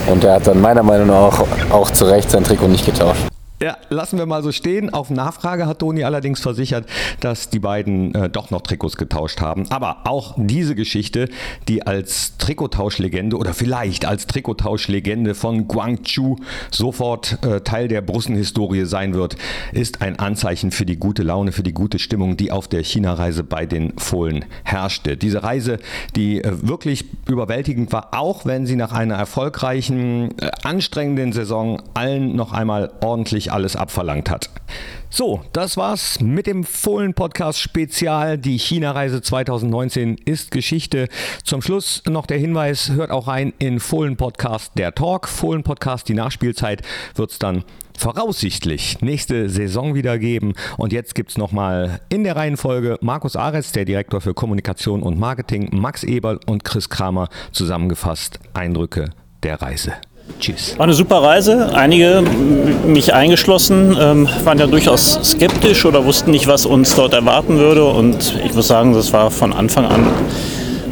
Und 0.08 0.24
der 0.24 0.34
hat 0.34 0.48
dann 0.48 0.60
meiner 0.60 0.84
Meinung 0.84 1.08
nach 1.08 1.40
auch, 1.40 1.48
auch 1.72 1.92
zu 1.92 2.06
Recht 2.06 2.30
sein 2.30 2.44
Trikot 2.44 2.68
nicht 2.68 2.86
getauscht. 2.86 3.33
Ja, 3.64 3.78
lassen 3.88 4.18
wir 4.18 4.26
mal 4.26 4.44
so 4.44 4.52
stehen. 4.52 4.94
Auf 4.94 5.10
Nachfrage 5.10 5.68
hat 5.68 5.80
Toni 5.80 6.04
allerdings 6.04 6.42
versichert, 6.42 6.86
dass 7.22 7.50
die 7.50 7.60
beiden 7.60 8.14
äh, 8.14 8.30
doch 8.30 8.52
noch 8.52 8.60
Trikots 8.60 8.98
getauscht 8.98 9.40
haben. 9.40 9.72
Aber 9.72 10.00
auch 10.04 10.34
diese 10.36 10.76
Geschichte, 10.76 11.30
die 11.70 11.88
als 11.88 12.36
Trikottauschlegende 12.40 13.38
oder 13.38 13.54
vielleicht 13.54 14.04
als 14.04 14.28
Trikottauschlegende 14.28 15.34
von 15.34 15.70
Guangzhou 15.70 16.36
sofort 16.72 17.38
äh, 17.46 17.62
Teil 17.62 17.88
der 17.88 18.02
Brussenhistorie 18.02 18.84
sein 18.84 19.14
wird, 19.14 19.38
ist 19.72 20.02
ein 20.02 20.20
Anzeichen 20.20 20.72
für 20.72 20.86
die 20.86 20.98
gute 20.98 21.24
Laune, 21.24 21.54
für 21.54 21.64
die 21.64 21.72
gute 21.72 22.00
Stimmung, 22.00 22.36
die 22.36 22.52
auf 22.52 22.68
der 22.68 22.84
China-Reise 22.84 23.46
bei 23.46 23.66
den 23.66 23.98
Fohlen 23.98 24.44
herrschte. 24.66 25.16
Diese 25.16 25.42
Reise, 25.42 25.80
die 26.18 26.44
äh, 26.44 26.52
wirklich 26.68 27.06
überwältigend 27.30 27.94
war, 27.94 28.10
auch 28.12 28.46
wenn 28.46 28.66
sie 28.66 28.76
nach 28.76 28.92
einer 28.92 29.16
erfolgreichen, 29.16 30.38
äh, 30.38 30.52
anstrengenden 30.64 31.32
Saison 31.32 31.82
allen 31.94 32.36
noch 32.36 32.52
einmal 32.52 32.92
ordentlich 33.00 33.53
alles 33.54 33.76
abverlangt 33.76 34.30
hat. 34.30 34.50
So, 35.10 35.42
das 35.54 35.78
war's 35.78 36.20
mit 36.22 36.48
dem 36.48 36.64
Fohlen-Podcast 36.64 37.60
Spezial. 37.60 38.40
Die 38.40 38.58
China-Reise 38.58 39.22
2019 39.22 40.18
ist 40.26 40.50
Geschichte. 40.50 41.08
Zum 41.44 41.62
Schluss 41.62 42.02
noch 42.10 42.26
der 42.26 42.40
Hinweis, 42.40 42.90
hört 42.90 43.12
auch 43.12 43.28
rein 43.28 43.54
in 43.60 43.80
Fohlen-Podcast 43.80 44.72
der 44.76 44.96
Talk. 44.96 45.28
Fohlen-Podcast, 45.28 46.10
die 46.10 46.16
Nachspielzeit 46.16 46.82
wird's 47.14 47.38
dann 47.38 47.64
voraussichtlich 47.96 49.02
nächste 49.02 49.50
Saison 49.50 49.94
wieder 49.94 50.18
geben. 50.18 50.54
Und 50.78 50.94
jetzt 50.94 51.14
gibt 51.14 51.30
es 51.30 51.38
nochmal 51.38 52.00
in 52.10 52.24
der 52.24 52.36
Reihenfolge 52.36 52.98
Markus 53.02 53.36
Ares, 53.36 53.72
der 53.72 53.86
Direktor 53.86 54.20
für 54.20 54.34
Kommunikation 54.34 55.04
und 55.04 55.20
Marketing, 55.20 55.70
Max 55.74 56.04
Eberl 56.04 56.40
und 56.48 56.64
Chris 56.64 56.90
Kramer 56.90 57.30
zusammengefasst 57.52 58.40
Eindrücke 58.56 59.12
der 59.44 59.62
Reise. 59.62 59.94
Tschüss. 60.40 60.78
War 60.78 60.86
eine 60.86 60.94
super 60.94 61.22
Reise. 61.22 61.72
Einige, 61.74 62.22
mich 62.86 63.14
eingeschlossen, 63.14 63.98
ähm, 64.00 64.28
waren 64.44 64.60
ja 64.60 64.68
durchaus 64.68 65.20
skeptisch 65.24 65.86
oder 65.86 66.06
wussten 66.06 66.32
nicht, 66.32 66.48
was 66.48 66.66
uns 66.66 66.96
dort 66.96 67.14
erwarten 67.14 67.60
würde. 67.60 67.86
Und 67.86 68.38
ich 68.46 68.54
muss 68.54 68.68
sagen, 68.68 68.94
das 68.94 69.14
war 69.14 69.32
von 69.32 69.54
Anfang 69.54 69.86
an 69.86 70.08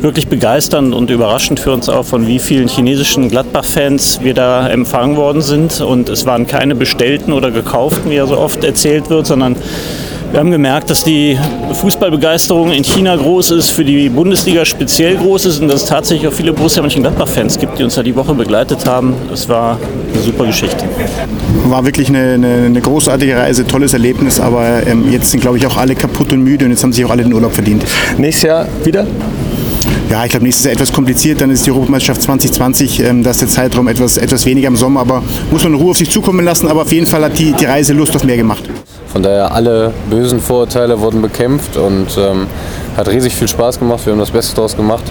wirklich 0.01 0.27
begeisternd 0.27 0.95
und 0.95 1.09
überraschend 1.09 1.59
für 1.59 1.71
uns 1.71 1.87
auch, 1.87 2.05
von 2.05 2.27
wie 2.27 2.39
vielen 2.39 2.67
chinesischen 2.67 3.29
Gladbach-Fans 3.29 4.21
wir 4.23 4.33
da 4.33 4.67
empfangen 4.67 5.15
worden 5.15 5.41
sind. 5.41 5.81
Und 5.81 6.09
es 6.09 6.25
waren 6.25 6.47
keine 6.47 6.75
bestellten 6.75 7.33
oder 7.33 7.51
gekauften, 7.51 8.09
wie 8.09 8.15
ja 8.15 8.25
so 8.25 8.37
oft 8.37 8.63
erzählt 8.63 9.09
wird, 9.09 9.27
sondern 9.27 9.55
wir 10.31 10.39
haben 10.39 10.51
gemerkt, 10.51 10.89
dass 10.89 11.03
die 11.03 11.37
Fußballbegeisterung 11.73 12.71
in 12.71 12.83
China 12.83 13.15
groß 13.15 13.51
ist, 13.51 13.69
für 13.69 13.83
die 13.83 14.07
Bundesliga 14.07 14.63
speziell 14.63 15.17
groß 15.17 15.45
ist 15.45 15.59
und 15.59 15.67
dass 15.67 15.83
es 15.83 15.89
tatsächlich 15.89 16.27
auch 16.27 16.33
viele 16.33 16.53
Borussia 16.53 16.81
Mönchengladbach-Fans 16.81 17.59
gibt, 17.59 17.77
die 17.77 17.83
uns 17.83 17.95
da 17.95 18.03
die 18.03 18.15
Woche 18.15 18.33
begleitet 18.33 18.85
haben. 18.85 19.13
Das 19.29 19.49
war 19.49 19.77
eine 20.13 20.21
super 20.21 20.45
Geschichte. 20.45 20.85
War 21.65 21.83
wirklich 21.83 22.07
eine, 22.07 22.33
eine, 22.33 22.47
eine 22.65 22.81
großartige 22.81 23.35
Reise, 23.35 23.67
tolles 23.67 23.91
Erlebnis, 23.91 24.39
aber 24.39 24.87
ähm, 24.87 25.11
jetzt 25.11 25.31
sind, 25.31 25.41
glaube 25.41 25.57
ich, 25.57 25.67
auch 25.67 25.75
alle 25.75 25.95
kaputt 25.95 26.31
und 26.31 26.43
müde 26.43 26.63
und 26.65 26.71
jetzt 26.71 26.83
haben 26.83 26.93
sich 26.93 27.03
auch 27.03 27.11
alle 27.11 27.23
den 27.23 27.33
Urlaub 27.33 27.53
verdient. 27.53 27.83
Nächstes 28.17 28.43
Jahr 28.43 28.67
wieder? 28.85 29.05
Ja, 30.09 30.23
ich 30.23 30.31
glaube, 30.31 30.45
nächstes 30.45 30.65
Jahr 30.65 30.73
etwas 30.73 30.93
kompliziert. 30.93 31.41
Dann 31.41 31.49
ist 31.49 31.65
die 31.65 31.71
Europameisterschaft 31.71 32.21
2020, 32.21 33.01
ähm, 33.01 33.23
da 33.23 33.31
ist 33.31 33.41
der 33.41 33.47
Zeitraum 33.49 33.89
etwas, 33.89 34.17
etwas 34.17 34.45
weniger 34.45 34.67
im 34.67 34.77
Sommer, 34.77 35.01
aber 35.01 35.23
muss 35.51 35.63
man 35.63 35.73
in 35.73 35.79
Ruhe 35.79 35.91
auf 35.91 35.97
sich 35.97 36.09
zukommen 36.09 36.45
lassen. 36.45 36.67
Aber 36.67 36.83
auf 36.83 36.91
jeden 36.91 37.07
Fall 37.07 37.23
hat 37.23 37.37
die, 37.37 37.51
die 37.51 37.65
Reise 37.65 37.93
Lust 37.93 38.15
auf 38.15 38.23
mehr 38.23 38.37
gemacht. 38.37 38.63
Von 39.11 39.23
daher 39.23 39.53
alle 39.53 39.93
bösen 40.09 40.39
Vorurteile 40.39 40.99
wurden 41.01 41.21
bekämpft 41.21 41.75
und 41.75 42.17
ähm, 42.17 42.47
hat 42.95 43.09
riesig 43.09 43.35
viel 43.35 43.47
Spaß 43.47 43.79
gemacht. 43.79 44.05
Wir 44.05 44.13
haben 44.13 44.19
das 44.19 44.31
Beste 44.31 44.55
daraus 44.55 44.75
gemacht. 44.75 45.03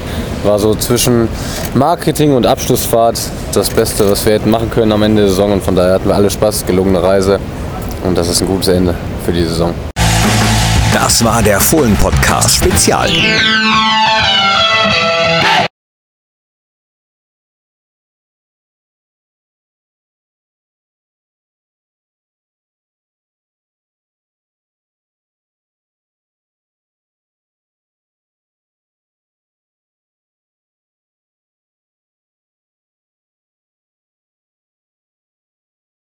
War 0.42 0.58
so 0.58 0.74
zwischen 0.74 1.28
Marketing 1.74 2.34
und 2.34 2.46
Abschlussfahrt 2.46 3.20
das 3.52 3.68
Beste, 3.68 4.10
was 4.10 4.24
wir 4.24 4.34
hätten 4.34 4.50
machen 4.50 4.70
können 4.70 4.92
am 4.92 5.02
Ende 5.02 5.22
der 5.22 5.30
Saison. 5.30 5.52
Und 5.52 5.62
von 5.62 5.76
daher 5.76 5.94
hatten 5.94 6.08
wir 6.08 6.14
alle 6.14 6.30
Spaß, 6.30 6.64
gelungene 6.66 7.02
Reise. 7.02 7.38
Und 8.02 8.16
das 8.16 8.28
ist 8.28 8.40
ein 8.40 8.46
gutes 8.46 8.68
Ende 8.68 8.94
für 9.24 9.32
die 9.32 9.44
Saison. 9.44 9.74
Das 10.94 11.22
war 11.22 11.42
der 11.42 11.60
Fohlen-Podcast 11.60 12.56
Spezial. 12.56 13.08